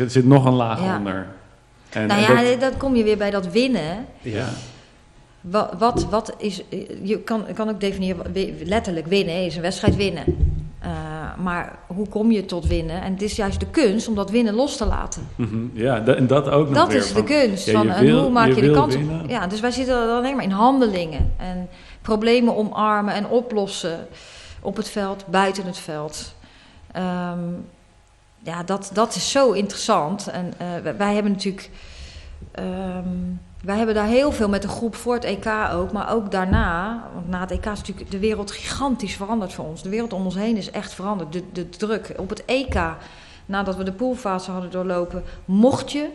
[0.00, 0.96] er zit nog een laag Ja.
[0.98, 1.26] onder.
[1.90, 4.06] En, Nou en ja, dat- dan kom je weer bij dat winnen.
[4.22, 4.48] ja.
[5.50, 6.62] Wat, wat, wat is,
[7.02, 8.32] je kan, kan ook definiëren,
[8.64, 10.24] letterlijk winnen is een wedstrijd winnen.
[10.78, 10.90] Eh,
[11.38, 13.02] maar hoe kom je tot winnen?
[13.02, 15.28] En het is juist de kunst om dat winnen los te laten.
[15.36, 15.56] Mhm.
[15.72, 16.96] ja, da- en dat ook nog Dat weer.
[16.96, 17.66] is de kunst.
[17.66, 19.02] ja, van, je en wil- hoe maak je je, de kans op?
[19.28, 21.32] Ja, dus wij zitten dan alleen maar in handelingen.
[21.36, 21.68] En
[22.02, 24.06] problemen omarmen en oplossen.
[24.60, 26.34] Op het veld, buiten het veld.
[26.92, 27.38] Ehm,
[28.42, 30.26] ja, dat, dat is zo interessant.
[30.28, 31.70] En eh, wij- wij hebben natuurlijk...
[32.52, 33.08] ehm,
[33.64, 37.02] wij hebben daar heel veel met de groep voor het EK ook, maar ook daarna.
[37.14, 39.82] Want na het EK is natuurlijk de wereld gigantisch veranderd voor ons.
[39.82, 41.32] De wereld om ons heen is echt veranderd.
[41.32, 42.80] De, de druk op het EK,
[43.46, 46.08] nadat we de poolfase hadden doorlopen, mocht je.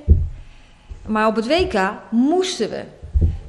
[1.05, 2.83] Maar op het WK moesten we.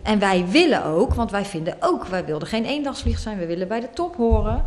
[0.03, 3.69] En wij willen ook, want wij vinden ook, wij wilden geen eendagsvlieg zijn, we willen
[3.69, 4.65] bij de top horen.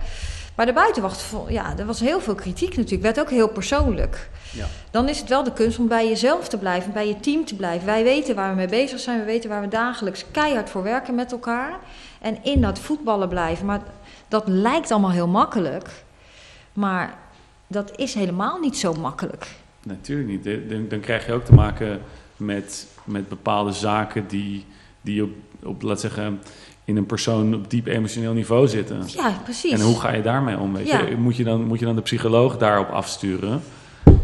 [0.56, 4.30] Maar de buitenwacht, ja, er was heel veel kritiek natuurlijk, werd ook heel persoonlijk.
[4.52, 4.66] Ja.
[4.92, 7.56] Dan is het wel de kunst om bij jezelf te blijven, bij je team te
[7.56, 7.86] blijven.
[7.86, 11.16] Wij weten waar we mee bezig zijn, we weten waar we dagelijks keihard voor werken
[11.16, 11.80] met elkaar.
[12.22, 13.66] En in dat voetballen blijven.
[13.66, 13.82] Maar
[14.28, 15.90] dat lijkt allemaal heel makkelijk.
[16.74, 17.18] Maar
[17.68, 19.48] dat is helemaal niet zo makkelijk.
[19.84, 20.90] Natuurlijk niet.
[20.90, 22.02] Dan krijg je ook te maken
[22.38, 24.66] met, met bepaalde zaken die,
[25.02, 25.32] die op,
[25.64, 26.42] op laat zeggen,
[26.86, 29.04] in een persoon op diep emotioneel niveau zitten.
[29.08, 29.72] Ja, precies.
[29.72, 30.74] En hoe ga je daarmee om?
[30.74, 31.00] Weet Ja.
[31.02, 31.16] je?
[31.16, 33.62] Moet, je dan, moet je dan de psycholoog daarop afsturen?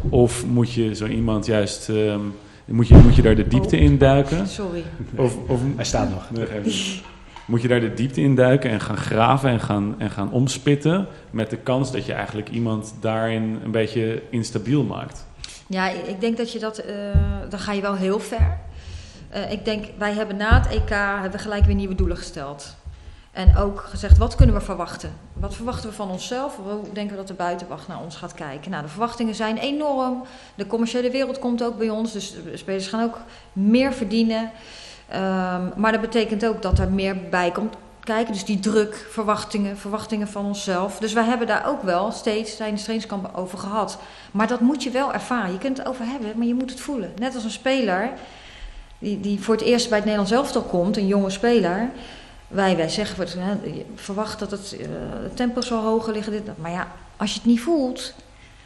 [0.10, 1.89] Of moet je zo iemand juist...
[1.89, 2.20] ehm,
[2.66, 3.82] moet, je, moet je daar de diepte Oh.
[3.82, 4.47] in duiken?
[4.47, 4.84] Sorry.
[5.16, 6.30] Of, of Hij staat nog.
[6.32, 7.01] Nee.
[7.45, 11.07] Moet je daar de diepte in duiken en gaan graven en gaan, en gaan omspitten...
[11.32, 15.26] met de kans dat je eigenlijk iemand daarin een beetje instabiel maakt?
[15.68, 16.95] Ja, ik ik denk dat je dat, eh,
[17.49, 18.57] dan ga je wel heel ver.
[19.30, 20.90] Eh, ik denk, wij hebben na het EK
[21.22, 22.76] hebben gelijk weer nieuwe doelen gesteld.
[23.32, 25.14] En ook gezegd, wat kunnen we verwachten?
[25.34, 26.56] Wat verwachten we van onszelf?
[26.56, 28.72] Hoe denken we dat de buitenwacht naar ons gaat kijken?
[28.72, 30.24] Nou, de verwachtingen zijn enorm.
[30.56, 32.12] De commerciële wereld komt ook bij ons.
[32.12, 33.18] Dus de spelers gaan ook
[33.54, 34.52] meer verdienen.
[35.08, 38.34] Ehm, maar dat betekent ook dat er meer bij komt kijken.
[38.34, 40.98] Dus die druk, verwachtingen, verwachtingen van onszelf.
[41.00, 43.98] Dus wij hebben daar ook wel steeds tijdens trainingskampen over gehad.
[44.32, 45.52] Maar dat moet je wel ervaren.
[45.52, 47.12] Je kunt het over hebben, maar je moet het voelen.
[47.16, 48.12] Net als een speler
[49.00, 51.89] die, die voor het eerst bij het Nederlands elftal komt, een jonge speler.
[52.47, 53.28] Wij, wij zeggen,
[53.95, 54.88] verwacht dat het, eh,
[55.24, 56.32] het tempo zal hoger liggen.
[56.32, 56.41] Dit.
[56.56, 56.88] Maar ja,
[57.18, 58.14] als je het niet voelt...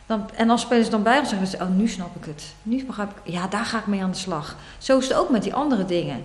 [0.06, 2.44] Dan, en als spelers dan bij ons zeggen, ze, oh nu snap ik het.
[2.64, 4.56] Nu begrijp ik, ja daar ga ik mee aan de slag.
[4.78, 6.24] Zo is het ook met die andere dingen.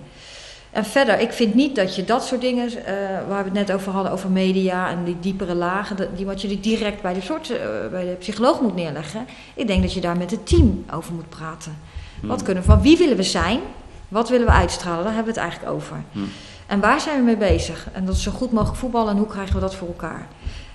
[0.71, 2.93] En verder, ik vind niet dat je dat soort dingen, eh,
[3.27, 6.41] waar we het net over hadden, over media en die diepere lagen, dat- die, wat
[6.41, 7.57] je die direct bij de, soort, eh,
[7.91, 9.27] bij de psycholoog moet neerleggen.
[9.53, 11.77] Ik denk dat je daar met het team over moet praten.
[12.21, 12.45] Wat Hmm.
[12.45, 13.59] kunnen we van wie willen we zijn?
[14.09, 15.03] Wat willen we uitstralen?
[15.03, 15.95] Daar hebben we het eigenlijk over.
[16.11, 16.29] Hmm.
[16.67, 17.87] En waar zijn we mee bezig?
[17.93, 20.27] En dat is zo goed mogelijk voetballen en hoe krijgen we dat voor elkaar?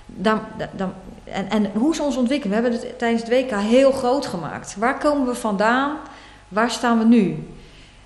[0.05, 0.39] Dan,
[0.75, 2.57] dan, en, en hoe is ons ontwikkeling?
[2.57, 4.75] We hebben het tijdens het WK heel groot gemaakt.
[4.79, 5.97] Waar komen we vandaan?
[6.47, 7.47] Waar staan we nu?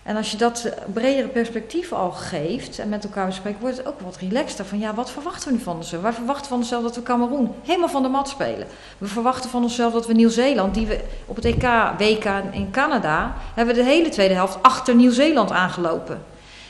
[0.04, 4.00] En als je dat bredere perspectief al geeft en met elkaar bespreekt, wordt het ook
[4.00, 4.66] wat relaxter.
[4.66, 6.02] Van ja, wat verwachten we nu van onszelf?
[6.02, 8.68] Wij verwachten van onszelf dat we Cameroen helemaal van de mat spelen.
[8.98, 11.64] We verwachten van onszelf dat we Nieuw-Zeeland, die we op het EK,
[11.98, 16.22] WK in Canada, hebben de hele tweede helft achter Nieuw-Zeeland aangelopen.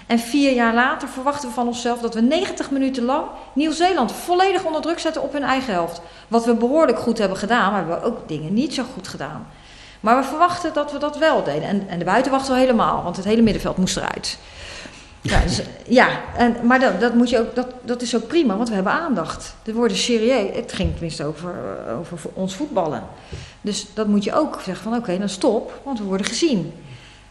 [0.09, 4.65] En vier jaar later verwachten we van onszelf dat we 90 minuten lang Nieuw-Zeeland volledig
[4.65, 6.01] onder druk zetten op hun eigen helft.
[6.27, 9.47] Wat we behoorlijk goed hebben gedaan, maar we hebben ook dingen niet zo goed gedaan.
[9.99, 11.63] Maar we verwachten dat we dat wel deden.
[11.63, 14.37] En, en de buitenwacht al helemaal, want het hele middenveld moest eruit.
[15.21, 15.61] Ja, dus,
[16.01, 18.75] ja en, maar dat, dat, moet je ook, dat, dat is ook prima, want we
[18.75, 19.55] hebben aandacht.
[19.63, 20.55] We worden serieus.
[20.55, 21.55] Het ging tenminste over,
[21.99, 23.03] over ons voetballen.
[23.61, 26.73] Dus dat moet je ook zeggen van oké, dan stop, want we worden gezien.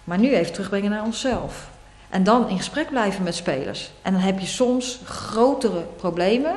[0.04, 1.68] Maar nu even terugbrengen naar onszelf.
[2.08, 3.90] En dan in gesprek blijven met spelers.
[4.02, 6.56] En dan heb je soms grotere problemen.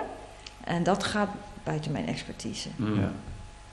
[0.63, 1.29] En dat gaat
[1.63, 2.69] buiten mijn expertise.
[2.75, 2.99] Hmm.
[2.99, 3.11] Ja.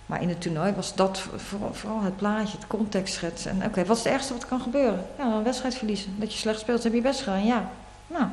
[0.08, 3.50] Maar in het toernooi was dat vooral, vooral het plaatje, het context schetsen.
[3.50, 5.04] En oké, wat is het ergste wat kan gebeuren?
[5.18, 6.14] Ja, een wedstrijd verliezen.
[6.16, 7.46] Dat je slecht speelt, heb je best gedaan.
[7.46, 7.70] Ja,
[8.06, 8.24] nou,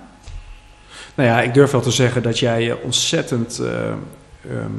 [1.15, 3.87] Nou ja, ik durf wel te zeggen dat jij eh, ontzettend eh,
[4.51, 4.71] ehm,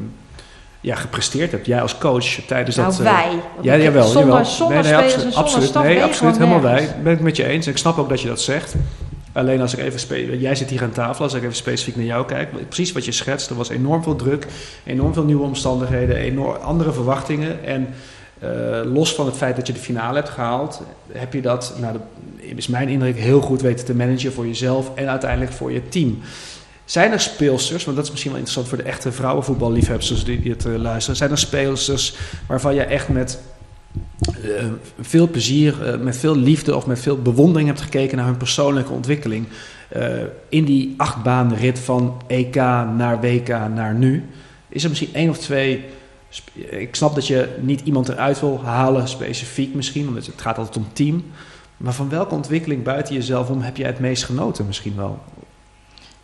[0.81, 1.67] ja, gepresteerd hebt.
[1.67, 2.99] Jij als coach tijdens nou dat...
[2.99, 3.29] eh, wij.
[3.31, 4.45] Want ja, jawel, zonder, jawel.
[4.45, 6.93] zonder nee, nee, spelers absoluut, en zonder absoluut, staf nee, absoluut, helemaal nergens.
[6.93, 7.03] bij.
[7.03, 7.67] Ben ik met je eens.
[7.67, 8.75] En ik snap ook dat je dat zegt.
[9.37, 12.27] Alleen als ik even jij zit hier aan tafel, als ik even specifiek naar jou
[12.27, 14.47] kijk, precies wat je schetst, er was enorm veel druk,
[14.85, 17.65] enorm veel nieuwe omstandigheden, enorm andere verwachtingen.
[17.65, 17.89] En
[18.39, 20.83] eh, los van het feit dat je de finale hebt gehaald,
[21.13, 21.97] heb je dat, nou,
[22.37, 26.19] is mijn indruk, heel goed weten te managen voor jezelf en uiteindelijk voor je team.
[26.85, 30.67] Zijn er speelsters, want dat is misschien wel interessant voor de echte vrouwenvoetballiefhebbers die, het
[30.67, 31.17] eh, luisteren.
[31.17, 32.15] Zijn er speelsters
[32.47, 33.39] waarvan jij echt met
[35.01, 38.93] veel plezier, eh, met veel liefde of met veel bewondering hebt gekeken naar hun persoonlijke
[38.93, 39.47] ontwikkeling.
[39.89, 40.09] eh,
[40.49, 42.55] in die achtbaanrit van EK
[42.97, 44.25] naar WK naar nu.
[44.69, 45.85] Is er misschien één of twee.
[46.55, 50.77] Ik snap dat je niet iemand eruit wil halen, specifiek misschien, omdat het gaat altijd
[50.77, 51.25] om team.
[51.77, 55.19] Maar van welke ontwikkeling buiten jezelf om heb jij het meest genoten misschien wel?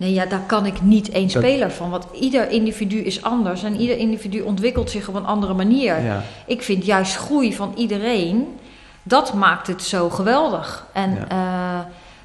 [0.02, 1.90] Nee, ja, daar kan ik niet één Dat- speler van.
[1.90, 6.02] Want ieder individu is anders en ieder individu ontwikkelt zich op een andere manier.
[6.02, 8.58] Ja, Ik vind juist groei van iedereen,
[9.02, 10.86] dat maakt het zo geweldig.
[10.92, 11.78] En, eh,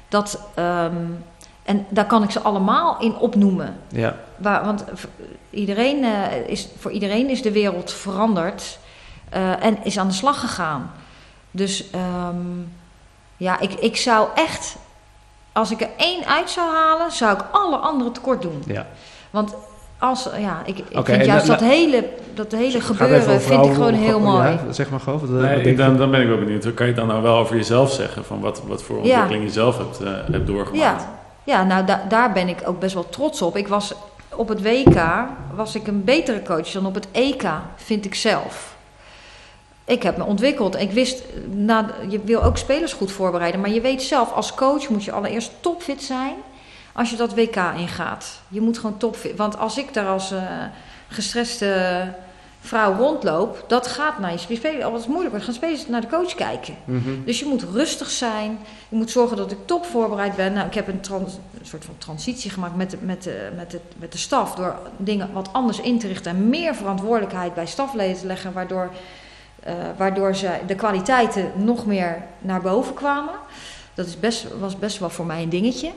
[0.08, 0.94] dat, ehm,
[1.62, 3.76] en daar kan ik ze allemaal in opnoemen.
[3.88, 4.84] ja, Waar, want
[5.50, 8.78] iedereen, eh, is, voor iedereen is de wereld veranderd
[9.28, 10.90] eh, en is aan de slag gegaan.
[11.50, 12.36] Dus ehm,
[13.36, 14.76] ja, ik, ik zou echt,
[15.58, 18.62] als ik er één uit zou halen, zou ik alle anderen tekort doen.
[18.66, 18.86] ja.
[19.30, 19.54] Want
[19.98, 24.48] als, ja, ik, vind juist dat hele, dat hele gebeuren vind ik gewoon heel mooi.
[24.48, 25.40] Ja, zeg maar gewoon.
[25.40, 26.74] Nee, dan, dan ben ik wel benieuwd.
[26.74, 28.24] Kan je dan nou wel over jezelf zeggen?
[28.24, 29.02] Van wat, wat voor Ja.
[29.02, 31.02] ontwikkeling je zelf hebt, eh, hebt doorgemaakt?
[31.02, 33.56] Ja, ja nou da- daar ben ik ook best wel trots op.
[33.56, 33.94] Ik was
[34.34, 35.02] op het WK
[35.54, 37.44] was ik een betere coach dan op het EK,
[37.76, 38.76] vind ik zelf.
[39.88, 40.80] Ik heb me ontwikkeld.
[40.80, 44.88] Ik wist, nou, je wil ook spelers goed voorbereiden, maar je weet zelf, als coach
[44.88, 46.34] moet je allereerst topfit zijn
[46.92, 48.40] als je dat WK ingaat.
[48.48, 49.36] Je moet gewoon topfit.
[49.36, 50.42] Want als ik daar als eh,
[51.08, 52.02] gestreste
[52.60, 54.84] vrouw rondloop, dat gaat naar je spelers.
[54.84, 56.74] Als het moeilijk wordt, gaan spelers naar de coach kijken.
[56.84, 57.24] Mhm.
[57.24, 58.58] Dus je moet rustig zijn.
[58.88, 60.52] Je moet zorgen dat ik top voorbereid ben.
[60.52, 63.70] Nou, ik heb een, trans- een soort van transitie gemaakt met de, met, de, met,
[63.70, 64.54] de, met de staf.
[64.54, 68.52] Door dingen wat anders in te richten en meer verantwoordelijkheid bij stafleden te leggen.
[68.52, 68.90] Waardoor,
[69.62, 73.34] eh, waardoor ze de kwaliteiten nog meer naar boven kwamen.
[73.94, 75.90] Dat is best, was best wel voor mij een dingetje.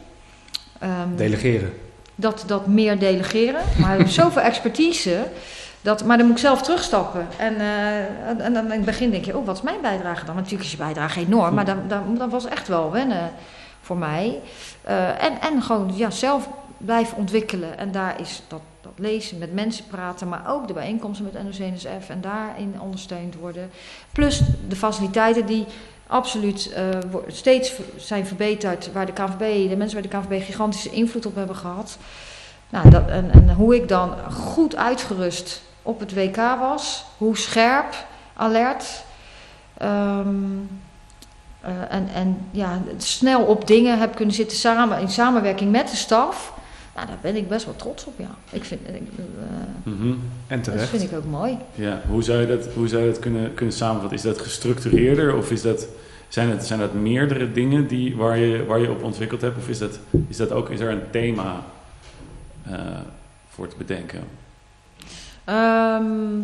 [0.79, 1.73] Ehm, Delegeren.
[2.15, 3.61] dat, dat meer delegeren.
[3.79, 5.23] Maar zoveel expertise.
[5.81, 7.27] Dat, maar dan moet ik zelf terugstappen.
[7.37, 10.35] En, eh, en, dan in het begin denk je, oh, wat is mijn bijdrage dan?
[10.35, 13.31] Natuurlijk is je bijdrage enorm, maar dat, dat, dat was echt wel wennen
[13.81, 14.39] voor mij.
[14.81, 17.77] Eh, en, en gewoon ja, zelf blijven ontwikkelen.
[17.77, 22.09] En daar is dat, dat lezen, met mensen praten, maar ook de bijeenkomsten met NOC-NSF
[22.09, 23.69] en daarin ondersteund worden.
[24.11, 25.65] Plus de faciliteiten die
[26.07, 26.83] absoluut eh,
[27.27, 31.55] steeds zijn verbeterd, waar de KNVB, de mensen bij de KNVB gigantische invloed op hebben
[31.55, 31.97] gehad.
[32.69, 38.05] Nou, dat, en, en hoe ik dan goed uitgerust op het WK was, hoe scherp,
[38.33, 39.03] alert.
[39.77, 40.35] ehm,
[41.61, 45.95] eh, en, en ja, snel op dingen heb kunnen zitten samen, in samenwerking met de
[45.95, 46.53] staf.
[46.95, 48.29] Nou, daar ben ik best wel trots op, ja.
[48.49, 50.07] Ik vind, ik, eh, Mhm.
[50.47, 50.89] En dat terecht.
[50.89, 51.57] vind ik ook mooi.
[51.75, 54.17] Ja, hoe zou je dat, hoe zou je dat kunnen, kunnen samenvatten?
[54.17, 55.87] Is dat gestructureerder of is dat,
[56.27, 59.57] zijn, het, zijn dat meerdere dingen die, waar, je, waar je op ontwikkeld hebt?
[59.57, 61.63] Of is, dat, is, dat ook, is er een thema
[62.63, 62.73] eh,
[63.49, 64.19] voor te bedenken?
[65.43, 66.37] Ehm,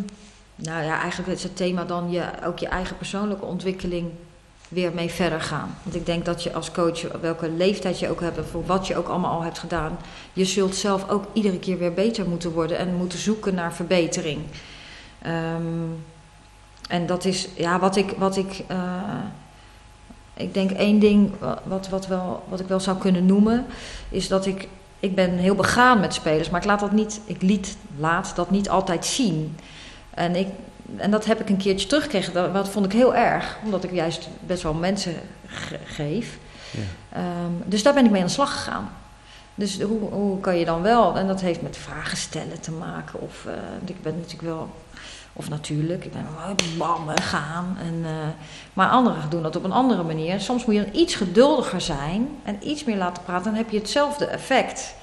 [0.54, 4.10] nou ja, eigenlijk is het thema dan je, ook je eigen persoonlijke ontwikkeling
[4.68, 5.74] weer mee verder gaan.
[5.82, 8.86] Want ik denk dat je als coach, welke leeftijd je ook hebt en voor wat
[8.86, 9.98] je ook allemaal al hebt gedaan,
[10.32, 14.40] je zult zelf ook iedere keer weer beter moeten worden en moeten zoeken naar verbetering.
[15.22, 15.62] Ehm,
[16.88, 18.78] en dat is ja, wat ik, wat ik, eh,
[20.34, 23.66] ik denk één ding wa- wat, wat, wel, wat ik wel zou kunnen noemen,
[24.08, 24.68] is dat ik,
[25.00, 28.50] ik ben heel begaan met spelers, maar ik laat dat niet, ik liet, laat dat
[28.50, 29.56] niet altijd zien.
[30.10, 30.46] En, ik,
[30.96, 33.92] en dat heb ik een keertje teruggekregen, dat, dat vond ik heel erg, omdat ik
[33.92, 35.14] juist best wel mensen
[35.46, 36.38] ge- geef.
[36.70, 36.80] Ja.
[37.18, 38.90] Ehm, dus daar ben ik mee aan de slag gegaan.
[39.54, 43.20] Dus hoe, hoe kan je dan wel, en dat heeft met vragen stellen te maken,
[43.20, 43.52] of eh,
[43.84, 44.68] ik ben natuurlijk wel,
[45.32, 46.26] of natuurlijk, ik ben
[46.78, 47.76] bammen gaan.
[47.80, 48.10] En, eh,
[48.72, 50.40] maar anderen doen dat op een andere manier.
[50.40, 53.78] Soms moet je dan iets geduldiger zijn en iets meer laten praten, dan heb je
[53.78, 54.94] hetzelfde effect.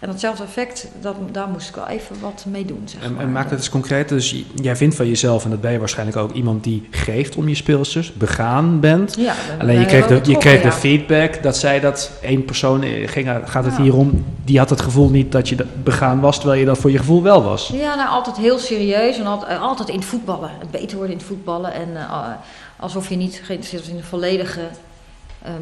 [0.00, 2.82] En datzelfde effect, dat, daar moest ik wel even wat mee doen.
[2.84, 3.22] Zeg En, maar.
[3.22, 4.08] en maak het eens concreet.
[4.08, 7.48] Dus jij vindt van jezelf, en dat ben je waarschijnlijk ook, iemand die geeft om
[7.48, 9.16] je speelsters, begaan bent.
[9.18, 12.82] Ja, ben- Alleen je kreeg, de, je kreeg de feedback dat zij dat één persoon,
[12.82, 13.82] eh, ging, gaat het Ja.
[13.82, 16.90] hier om, die had het gevoel niet dat je begaan was, terwijl je dat voor
[16.90, 17.68] je gevoel wel was.
[17.72, 20.50] Ja, nou, altijd heel serieus en altijd, eh, altijd in het voetballen.
[20.58, 21.72] Het beter worden in het voetballen.
[21.72, 22.28] En eh,
[22.76, 24.60] alsof je niet geïnteresseerd was in de volledige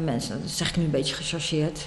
[0.03, 0.41] mensen.
[0.41, 1.85] Dat zeg ik nu een beetje gechargeerd.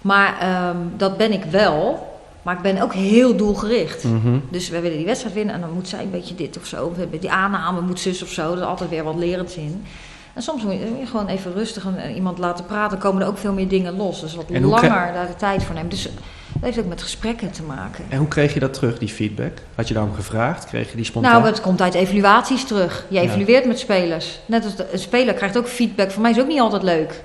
[0.00, 2.06] Maar ehm, dat ben ik wel.
[2.42, 4.04] Maar ik ben ook heel doelgericht.
[4.04, 4.38] Mhm.
[4.50, 6.92] Dus we willen die wedstrijd winnen en dan moet zij een beetje dit of zo.
[6.92, 8.52] We hebben Die aanname moet zus of zo.
[8.52, 9.84] Er is altijd weer wat lerends in.
[10.34, 12.90] En soms moet je gewoon even rustig en, iemand laten praten.
[12.90, 14.20] Dan komen er ook veel meer dingen los.
[14.20, 15.90] Dus wat langer daar de tijd voor nemen.
[15.90, 16.12] Dus dat
[16.60, 18.04] heeft ook met gesprekken te maken.
[18.08, 19.52] En hoe kreeg je dat terug, die feedback?
[19.74, 20.64] Had je daarom gevraagd?
[20.64, 21.32] Kreeg je die spontaan?
[21.32, 23.04] Nou, het komt uit evaluaties terug.
[23.08, 23.22] Je Ja.
[23.22, 24.38] evalueert met spelers.
[24.46, 26.10] Net als de, een speler krijgt ook feedback.
[26.10, 27.22] Voor mij is ook niet altijd leuk.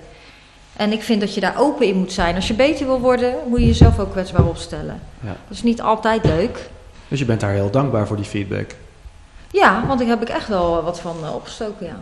[0.76, 2.36] En ik vind dat je daar open in moet zijn.
[2.36, 5.00] Als je beter wil worden, moet je jezelf ook kwetsbaar opstellen.
[5.20, 5.28] Ja.
[5.48, 6.70] Dat is niet altijd leuk.
[7.08, 8.76] Dus je bent daar heel dankbaar voor die feedback.
[9.52, 12.00] Ja, want daar heb ik echt wel wat van eh, opgestoken, ja.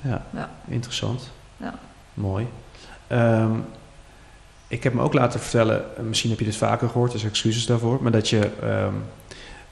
[0.00, 0.50] Ja, Ja.
[0.68, 1.30] interessant.
[1.56, 1.74] Ja.
[2.14, 2.46] Mooi.
[3.06, 3.50] Ehm,
[4.68, 7.66] ik heb me ook laten vertellen, eh, misschien heb je dit vaker gehoord, dus excuses
[7.66, 8.92] daarvoor, maar dat je, ehm,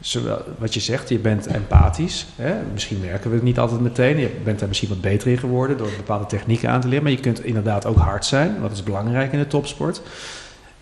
[0.01, 2.27] zowel, wat je zegt, je bent empathisch.
[2.37, 2.55] Hè?
[2.73, 4.19] Misschien merken we het niet altijd meteen.
[4.19, 7.13] Je bent er misschien wat beter in geworden door bepaalde technieken aan te leren, maar
[7.13, 10.03] je kunt inderdaad ook hard zijn, wat is belangrijk in de topsport.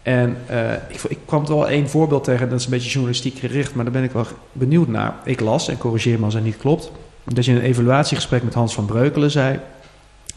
[0.03, 3.39] En eh, ik, ik kwam er wel één voorbeeld tegen, dat is een beetje journalistiek
[3.39, 5.15] gericht, maar daar ben ik wel benieuwd naar.
[5.25, 6.91] Ik las, en corrigeer me als het niet klopt,
[7.25, 9.61] dat je in een evaluatiegesprek met Hans van Breukelen zei,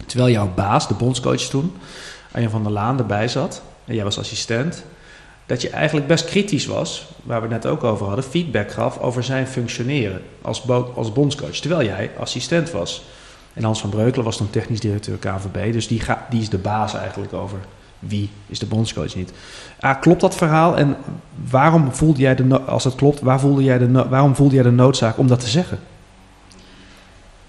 [0.06, 1.74] terwijl jouw baas, de bondscoach toen,
[2.32, 4.84] Arjan van der Laan erbij zat, en jij was assistent,
[5.48, 9.00] dat je eigenlijk best kritisch was, waar we het net ook over hadden, feedback gaf
[9.00, 10.64] over zijn functioneren als,
[10.96, 13.04] als bondscoach, terwijl jij assistent was.
[13.54, 16.58] En Hans van Breukelen was dan technisch directeur KVB, dus die, ga, die is de
[16.58, 17.60] baas eigenlijk over
[18.00, 19.34] wie is de bondscoach niet.
[19.80, 20.96] Ah, klopt dat verhaal en
[21.50, 24.72] waarom voelde jij de, als dat klopt, waar voelde jij de waarom voelde jij de
[24.72, 25.80] noodzaak om dat te zeggen?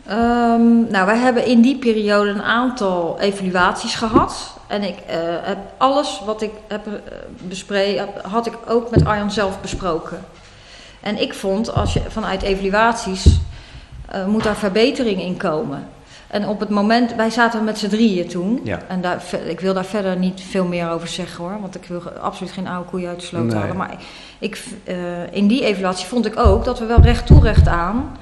[0.09, 4.57] Ehm, nou, wij hebben in die periode een aantal evaluaties gehad.
[4.67, 6.93] En ik eh, heb alles wat ik heb eh,
[7.43, 10.25] bespreken, had ik ook met Arjan zelf besproken.
[11.01, 13.39] En ik vond, als je vanuit evaluaties,
[14.07, 15.89] eh, moet daar verbetering in komen.
[16.27, 18.61] En op het moment, wij zaten met z'n drieën toen.
[18.65, 18.79] Ja.
[18.89, 21.61] En daar, ik wil daar verder niet veel meer over zeggen hoor.
[21.61, 23.55] Want ik wil absoluut geen oude koeien uit de sloot Nee.
[23.57, 23.77] halen.
[23.77, 23.97] Maar
[24.39, 24.63] ik,
[25.31, 28.17] in die evaluatie vond ik ook dat we wel recht toe recht aan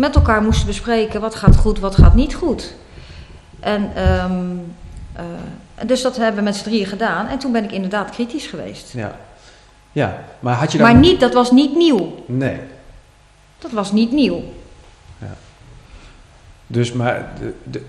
[0.00, 2.74] met elkaar moesten bespreken wat gaat goed, wat gaat niet goed.
[3.60, 4.32] En ehm,
[5.12, 5.24] eh,
[5.86, 7.26] dus dat hebben we met z'n drieën gedaan.
[7.26, 8.92] En toen ben ik inderdaad kritisch geweest.
[8.92, 9.16] Ja.
[9.92, 10.92] Ja, maar had je daar...
[10.92, 12.14] Maar niet, dat was niet nieuw.
[12.26, 12.60] Nee.
[13.58, 14.42] Dat was niet nieuw.
[16.66, 17.32] Dus, maar...
[17.38, 17.84] De, de-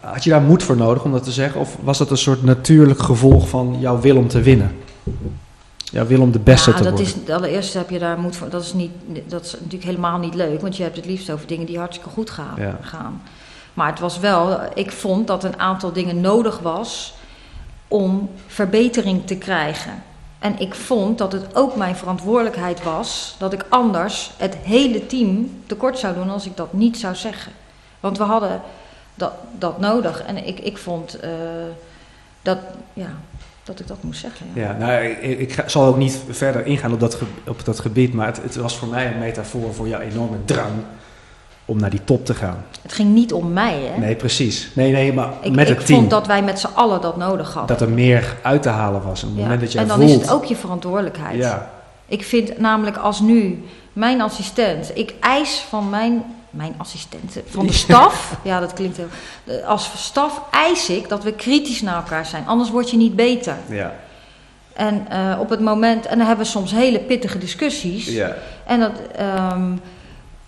[0.00, 1.60] had je daar moed voor nodig om dat te zeggen?
[1.60, 4.76] Of was dat een soort natuurlijk gevolg van jouw wil om te winnen?
[5.90, 7.22] Jouw wil om de beste ja, te dat worden?
[7.24, 8.48] is, allereerst heb je daar moed voor.
[8.48, 8.90] Dat is, niet,
[9.26, 12.10] dat is natuurlijk helemaal niet leuk, want je hebt het liefst over dingen die hartstikke
[12.10, 12.54] goed gaan.
[12.56, 12.78] Ja.
[12.82, 13.22] gaan.
[13.74, 17.14] Maar het was wel, ik vond dat een aantal dingen nodig was
[17.88, 20.02] om verbetering te krijgen.
[20.38, 25.60] En ik vond dat het ook mijn verantwoordelijkheid was dat ik anders het hele team
[25.66, 27.52] tekort zou doen als ik dat niet zou zeggen.
[28.00, 28.60] Want we hadden
[29.14, 30.22] dat, dat nodig.
[30.22, 31.30] En ik, ik vond eh,
[32.42, 32.58] dat,
[32.92, 33.10] ja,
[33.70, 34.46] dat ik dat moest zeggen.
[34.52, 34.62] Ja.
[34.62, 37.80] Ja, nou, ik, ik ga- zal ook niet verder ingaan op dat, ge- op dat
[37.80, 40.70] gebied, maar het, het was voor mij een metafoor voor jouw enorme drang
[41.64, 42.64] om naar die top te gaan.
[42.82, 44.00] Het ging niet om mij, hè?
[44.00, 44.70] Nee, precies.
[44.74, 45.98] Nee, nee, maar ik met ik het team.
[45.98, 47.78] vond dat wij met z'n allen dat nodig hadden.
[47.78, 49.22] dat er meer uit te halen was.
[49.22, 49.42] En op het Ja.
[49.42, 50.10] moment dat jij en dan voelt...
[50.10, 51.36] is het ook je verantwoordelijkheid.
[51.36, 51.70] Ja,
[52.06, 57.72] Ik vind namelijk als nu mijn assistent, ik eis van mijn, mijn assistenten, van de
[57.72, 59.08] staf, ja dat klinkt heel,
[59.66, 63.56] als staf eis ik dat we kritisch naar elkaar zijn, anders word je niet beter.
[63.68, 63.94] ja,
[64.72, 68.36] En eh, op het moment, en dan hebben we soms hele pittige discussies, ja.
[68.66, 69.74] en dat, ehm,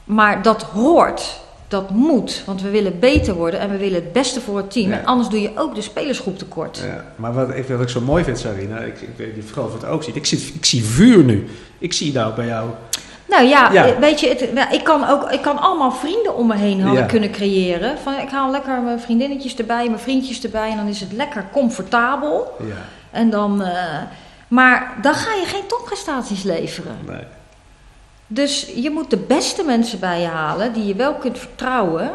[0.04, 1.40] maar dat hoort,
[1.72, 4.90] dat moet, want we willen beter worden en we willen het beste voor het team.
[4.90, 4.98] Ja.
[4.98, 6.82] En anders doe je ook de spelersgroep tekort.
[6.86, 7.04] ja.
[7.16, 9.78] Maar wat ik, wat ik zo mooi vind, Sarina, ik, ik weet niet of je
[9.78, 10.16] het ook ziet.
[10.16, 11.48] Ik, zit, ik zie vuur nu.
[11.78, 12.70] Ik zie nou bij jou...
[13.32, 13.86] Nou ja, Ja.
[13.86, 16.80] eh, weet je, het, nou, ik, kan ook, ik kan allemaal vrienden om me heen
[16.82, 17.06] hadden Ja.
[17.06, 17.98] kunnen creëren.
[17.98, 21.44] Van, ik haal lekker mijn vriendinnetjes erbij, mijn vriendjes erbij en dan is het lekker
[21.52, 22.56] comfortabel.
[22.60, 22.74] Ja,
[23.10, 23.98] En dan, eh,
[24.48, 26.96] maar dan ga je geen topprestaties leveren.
[27.06, 27.24] nee.
[28.26, 32.10] Dus je moet de beste mensen bij je halen die je wel kunt vertrouwen,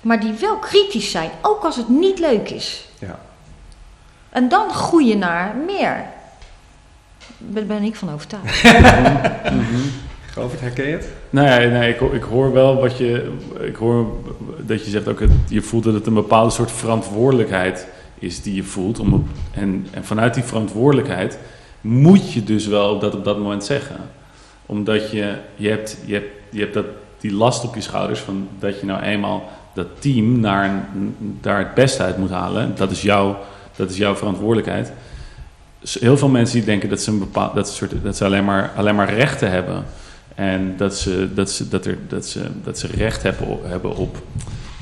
[0.00, 2.88] maar die wel kritisch zijn, ook als het niet leuk is.
[2.98, 3.18] Ja.
[4.30, 6.04] En dan groei je naar meer.
[7.38, 8.62] Daar ben ik van overtuigd.
[10.36, 11.08] Govert, herken je het?
[11.30, 13.32] Ja, nee, ik, ik hoor wel wat je.
[13.60, 14.06] Ik hoor
[14.58, 17.86] dat je zegt ook, je voelt dat het een bepaalde soort verantwoordelijkheid
[18.18, 18.98] is die je voelt.
[18.98, 21.38] Om en, en vanuit die verantwoordelijkheid
[21.80, 23.96] moet je dus wel dat op dat moment zeggen.
[24.66, 26.86] Omdat je, je hebt, je hebt, je hebt dat,
[27.20, 30.88] die last op je schouders van dat je nou eenmaal dat team naar
[31.40, 32.72] daar het beste uit moet halen.
[32.74, 33.38] Dat is, jouw,
[33.76, 34.92] dat is jouw verantwoordelijkheid.
[36.00, 38.72] Heel veel mensen die denken dat ze, een bepaald, dat soort, dat ze alleen, maar,
[38.76, 39.84] alleen maar rechten hebben.
[40.36, 43.96] En dat ze, dat ze, dat er, dat ze, dat ze recht hebben op, hebben
[43.96, 44.22] op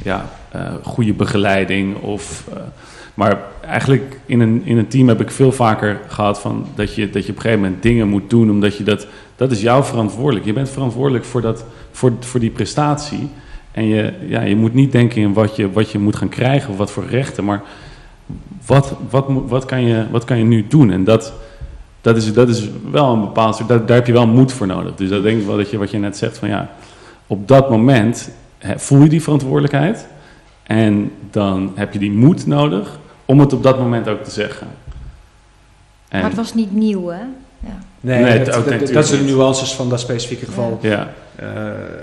[0.04, 1.96] ja, eh, goede begeleiding.
[1.96, 2.56] Of, eh,
[3.14, 7.10] maar eigenlijk in een, in een team heb ik veel vaker gehad van dat je,
[7.10, 8.50] dat je op een gegeven moment dingen moet doen.
[8.50, 10.46] Omdat je dat, dat is jouw verantwoordelijk.
[10.46, 13.28] Je bent verantwoordelijk voor, dat, voor, voor die prestatie.
[13.72, 16.70] En je, ja, je moet niet denken in wat je, wat je moet gaan krijgen
[16.70, 17.44] of wat voor rechten.
[17.44, 17.62] Maar
[18.66, 20.90] wat, wat, wat, kan, je, wat kan je nu doen?
[20.90, 21.32] En dat,
[22.04, 24.66] dat, is, dat is wel een bepaald soort, daar, daar heb je wel moed voor
[24.66, 24.94] nodig.
[24.94, 26.70] Dus dat denk ik wel dat je wat je net zegt van ja,
[27.26, 28.30] op dat moment
[28.76, 30.06] voel je die verantwoordelijkheid.
[30.62, 34.66] En dan heb je die moed nodig om het op dat moment ook te zeggen.
[36.08, 37.18] En, Maar het was niet nieuw, hè?
[37.60, 37.78] Ja.
[38.00, 40.78] Nee, Nee, dat, het dat- zijn de nuances van dat specifieke geval.
[40.82, 41.46] ja, Eh,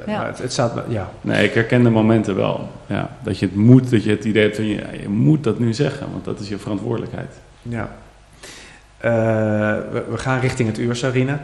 [0.07, 0.17] Ja.
[0.17, 0.73] Maar het, het staat...
[0.87, 2.69] Ja, nee, ik herken de momenten wel.
[2.85, 5.59] Ja, dat je het moet, dat je het idee hebt van ja, je moet dat
[5.59, 7.33] nu zeggen, want dat is je verantwoordelijkheid.
[7.61, 7.89] Ja.
[9.01, 9.11] Eh,
[10.09, 11.39] we, gaan richting het uur, Sarina.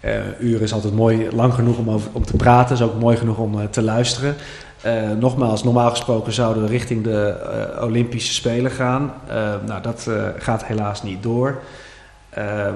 [0.00, 3.38] Eh uur is altijd mooi, lang genoeg om, om te praten, is ook mooi genoeg
[3.38, 4.34] om eh, te luisteren.
[5.18, 7.36] Nogmaals, normaal gesproken zouden we richting de
[7.80, 9.12] Olympische Spelen gaan.
[9.66, 11.62] Nou, dat gaat helaas niet door.
[12.32, 12.74] Eh, eh,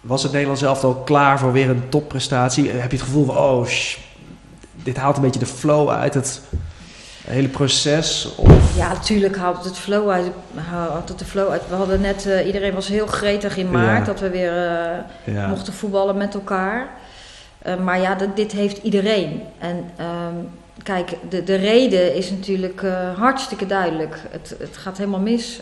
[0.00, 2.70] was het Nederlands elftal klaar voor weer een topprestatie?
[2.70, 3.66] Heb je het gevoel van, oh,
[4.72, 6.42] dit haalt een beetje de flow uit het
[7.26, 8.34] hele proces?
[8.36, 10.26] Of, Ja, natuurlijk haalt het het flow uit.
[10.70, 11.62] Haalt het de flow uit.
[11.68, 14.04] We hadden net, eh, iedereen was heel gretig in maart Ja.
[14.12, 15.46] dat we weer eh, ja.
[15.46, 16.88] mochten voetballen met elkaar.
[17.58, 19.42] Eh, maar ja, dat- dit heeft iedereen.
[19.58, 20.34] En ehm,
[20.82, 22.82] kijk, de, de reden is natuurlijk
[23.16, 24.16] hartstikke duidelijk.
[24.30, 25.60] Het, het gaat helemaal mis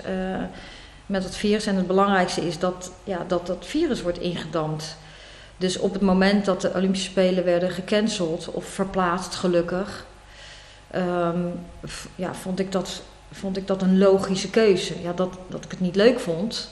[1.06, 1.66] met het virus.
[1.66, 4.96] En het belangrijkste is dat, ja, dat dat virus wordt ingedampt.
[5.56, 10.04] Dus op het moment dat de Olympische Spelen werden gecanceld of verplaatst, gelukkig,
[10.90, 11.38] ehm,
[12.14, 14.94] ja, vond, ik dat, vond ik dat een logische keuze.
[15.02, 16.70] Ja, dat, dat ik het niet leuk vond,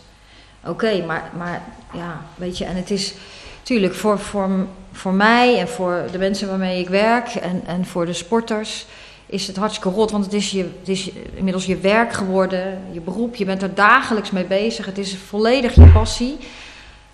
[0.64, 1.62] oké, maar, maar
[1.93, 3.14] ja, weet je, en het is
[3.59, 8.07] natuurlijk voor, voor, voor mij en voor de mensen waarmee ik werk en, en voor
[8.07, 8.87] de sporters,
[9.27, 10.11] is het hartstikke rot.
[10.11, 13.35] Want het is, je, het is inmiddels je werk geworden, je beroep.
[13.35, 14.87] Je bent er dagelijks mee bezig.
[14.87, 16.37] Het is volledig je passie.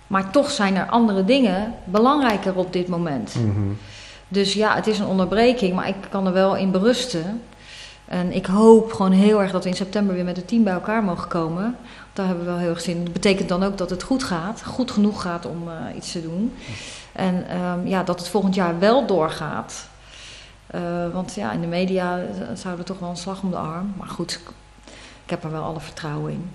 [0.07, 3.35] Maar toch zijn er andere dingen belangrijker op dit moment.
[3.35, 3.71] Mhm.
[4.33, 7.41] Dus ja, het is een onderbreking, maar ik kan er wel in berusten.
[8.05, 10.73] En ik hoop gewoon heel erg dat we in september weer met het team bij
[10.73, 11.75] elkaar mogen komen.
[12.13, 13.03] Daar hebben we wel heel erg zin in.
[13.03, 16.21] Dat betekent dan ook dat het goed gaat, goed genoeg gaat om uh, iets te
[16.21, 16.53] doen.
[17.11, 19.87] En um, ja, dat het volgend jaar wel doorgaat.
[20.75, 20.81] Uh,
[21.13, 22.19] want ja, in de media
[22.53, 23.93] zouden toch wel een slag om de arm.
[23.97, 24.39] Maar goed,
[25.23, 26.51] ik heb er wel alle vertrouwen in.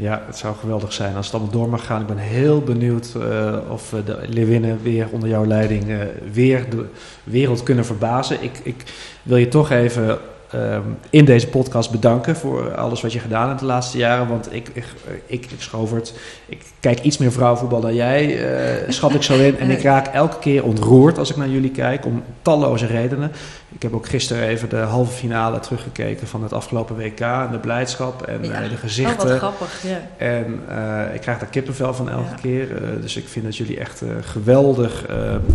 [0.00, 2.00] Ja, het zou geweldig zijn als het allemaal door mag gaan.
[2.00, 5.98] Ik ben heel benieuwd uh, of de Leeuwinnen weer onder jouw leiding uh,
[6.32, 6.84] weer de
[7.24, 8.42] wereld kunnen verbazen.
[8.42, 8.82] Ik, ik
[9.22, 10.18] wil je toch even
[10.54, 14.28] um, in deze podcast bedanken voor alles wat je gedaan hebt de laatste jaren.
[14.28, 14.84] Want ik, ik,
[15.26, 16.14] ik, ik Schovert,
[16.46, 18.50] ik kijk iets meer vrouwenvoetbal dan jij,
[18.84, 19.58] uh, schat ik zo in.
[19.58, 23.32] En ik raak elke keer ontroerd als ik naar jullie kijk, om talloze redenen.
[23.70, 27.20] Ik heb ook gisteren even de halve finale teruggekeken van het afgelopen WK.
[27.20, 29.24] En de blijdschap en ja, uh, de gezichten.
[29.24, 30.00] Oh, wat grappig, ja.
[30.16, 32.34] En uh, ik krijg daar kippenvel van elke ja.
[32.40, 32.70] keer.
[32.70, 35.06] Uh, dus ik vind dat jullie echt geweldig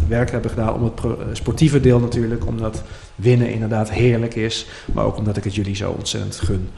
[0.07, 0.73] werk hebben gedaan.
[0.73, 2.45] Om het sportieve deel natuurlijk.
[2.45, 2.81] Omdat
[3.15, 4.65] winnen inderdaad heerlijk is.
[4.93, 6.69] Maar ook omdat ik het jullie zo ontzettend gun.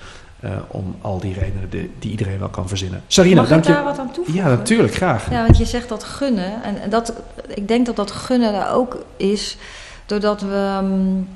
[0.67, 3.03] Om al die redenen die, die, iedereen wel kan verzinnen.
[3.07, 4.43] Sarina, Mag dank ik daar wat aan toevoegen?
[4.43, 5.29] Ja, natuurlijk, graag.
[5.29, 6.63] Ja, want je zegt dat gunnen.
[6.63, 7.13] En, dat,
[7.47, 9.57] ik denk dat dat gunnen er ook is
[10.05, 10.79] doordat we...
[10.83, 11.29] Um,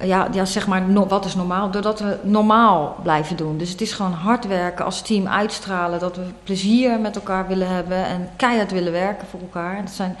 [0.00, 1.70] ja, ja, zeg maar, wat is normaal?
[1.70, 3.58] Doordat we normaal blijven doen.
[3.58, 5.98] Dus het is gewoon hard werken als team uitstralen.
[5.98, 9.82] Dat we plezier met elkaar willen hebben en keihard willen werken voor elkaar.
[9.84, 10.16] Dat zijn,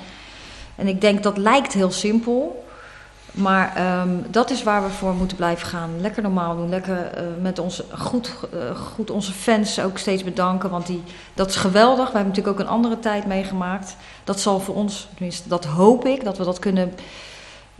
[0.74, 2.66] en ik denk dat lijkt heel simpel.
[3.32, 6.00] Maar um, dat is waar we voor moeten blijven gaan.
[6.00, 6.68] Lekker normaal doen.
[6.68, 10.70] Lekker uh, met ons goed, uh, goed onze fans ook steeds bedanken.
[10.70, 11.02] Want die,
[11.34, 12.10] dat is geweldig.
[12.10, 13.96] We hebben natuurlijk ook een andere tijd meegemaakt.
[14.24, 16.92] Dat zal voor ons, tenminste, dat hoop ik, dat we dat kunnen,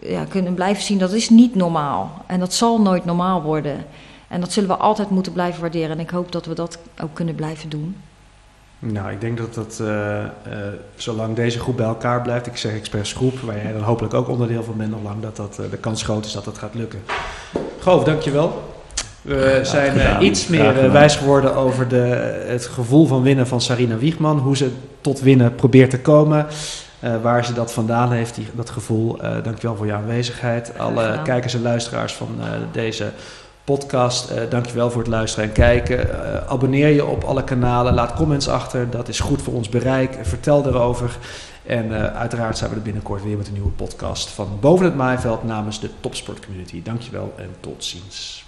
[0.03, 0.99] ja, kunnen blijven zien.
[0.99, 2.24] Dat is niet normaal.
[2.26, 3.84] En dat zal nooit normaal worden.
[4.28, 5.90] En dat zullen we altijd moeten blijven waarderen.
[5.90, 7.96] En ik hoop dat we dat ook kunnen blijven doen.
[8.78, 10.24] Nou, ik denk dat dat, uh, uh,
[10.96, 14.28] zolang deze groep bij elkaar blijft, ik zeg expres groep, waar jij dan hopelijk ook
[14.28, 16.74] onderdeel van bent nog lang, dat, dat uh, de kans groot is dat dat gaat
[16.74, 17.03] lukken.
[17.78, 18.62] Goof, dankjewel.
[19.22, 21.96] We zijn iets meer wijs geworden over de,
[22.46, 24.70] het gevoel van winnen van Sarina Wiegman, hoe ze
[25.01, 26.46] tot winnen probeert te komen.
[27.22, 29.16] Waar ze dat vandaan heeft, die, dat gevoel.
[29.42, 30.78] dankjewel voor je aanwezigheid.
[30.78, 32.28] Alle kijkers en luisteraars van
[32.72, 33.12] deze
[33.68, 34.30] podcast.
[34.30, 36.07] Uh, dankjewel voor het luisteren en kijken.
[36.07, 37.94] Uh, abonneer je op alle kanalen.
[37.94, 38.90] Laat comments achter.
[38.90, 40.18] Dat is goed voor ons bereik.
[40.22, 41.16] Vertel erover.
[41.66, 44.94] En uh, uiteraard zijn we er binnenkort weer met een nieuwe podcast van Boven het
[44.94, 46.82] Maaiveld namens de Topsport Community.
[46.82, 48.47] Dankjewel en tot ziens.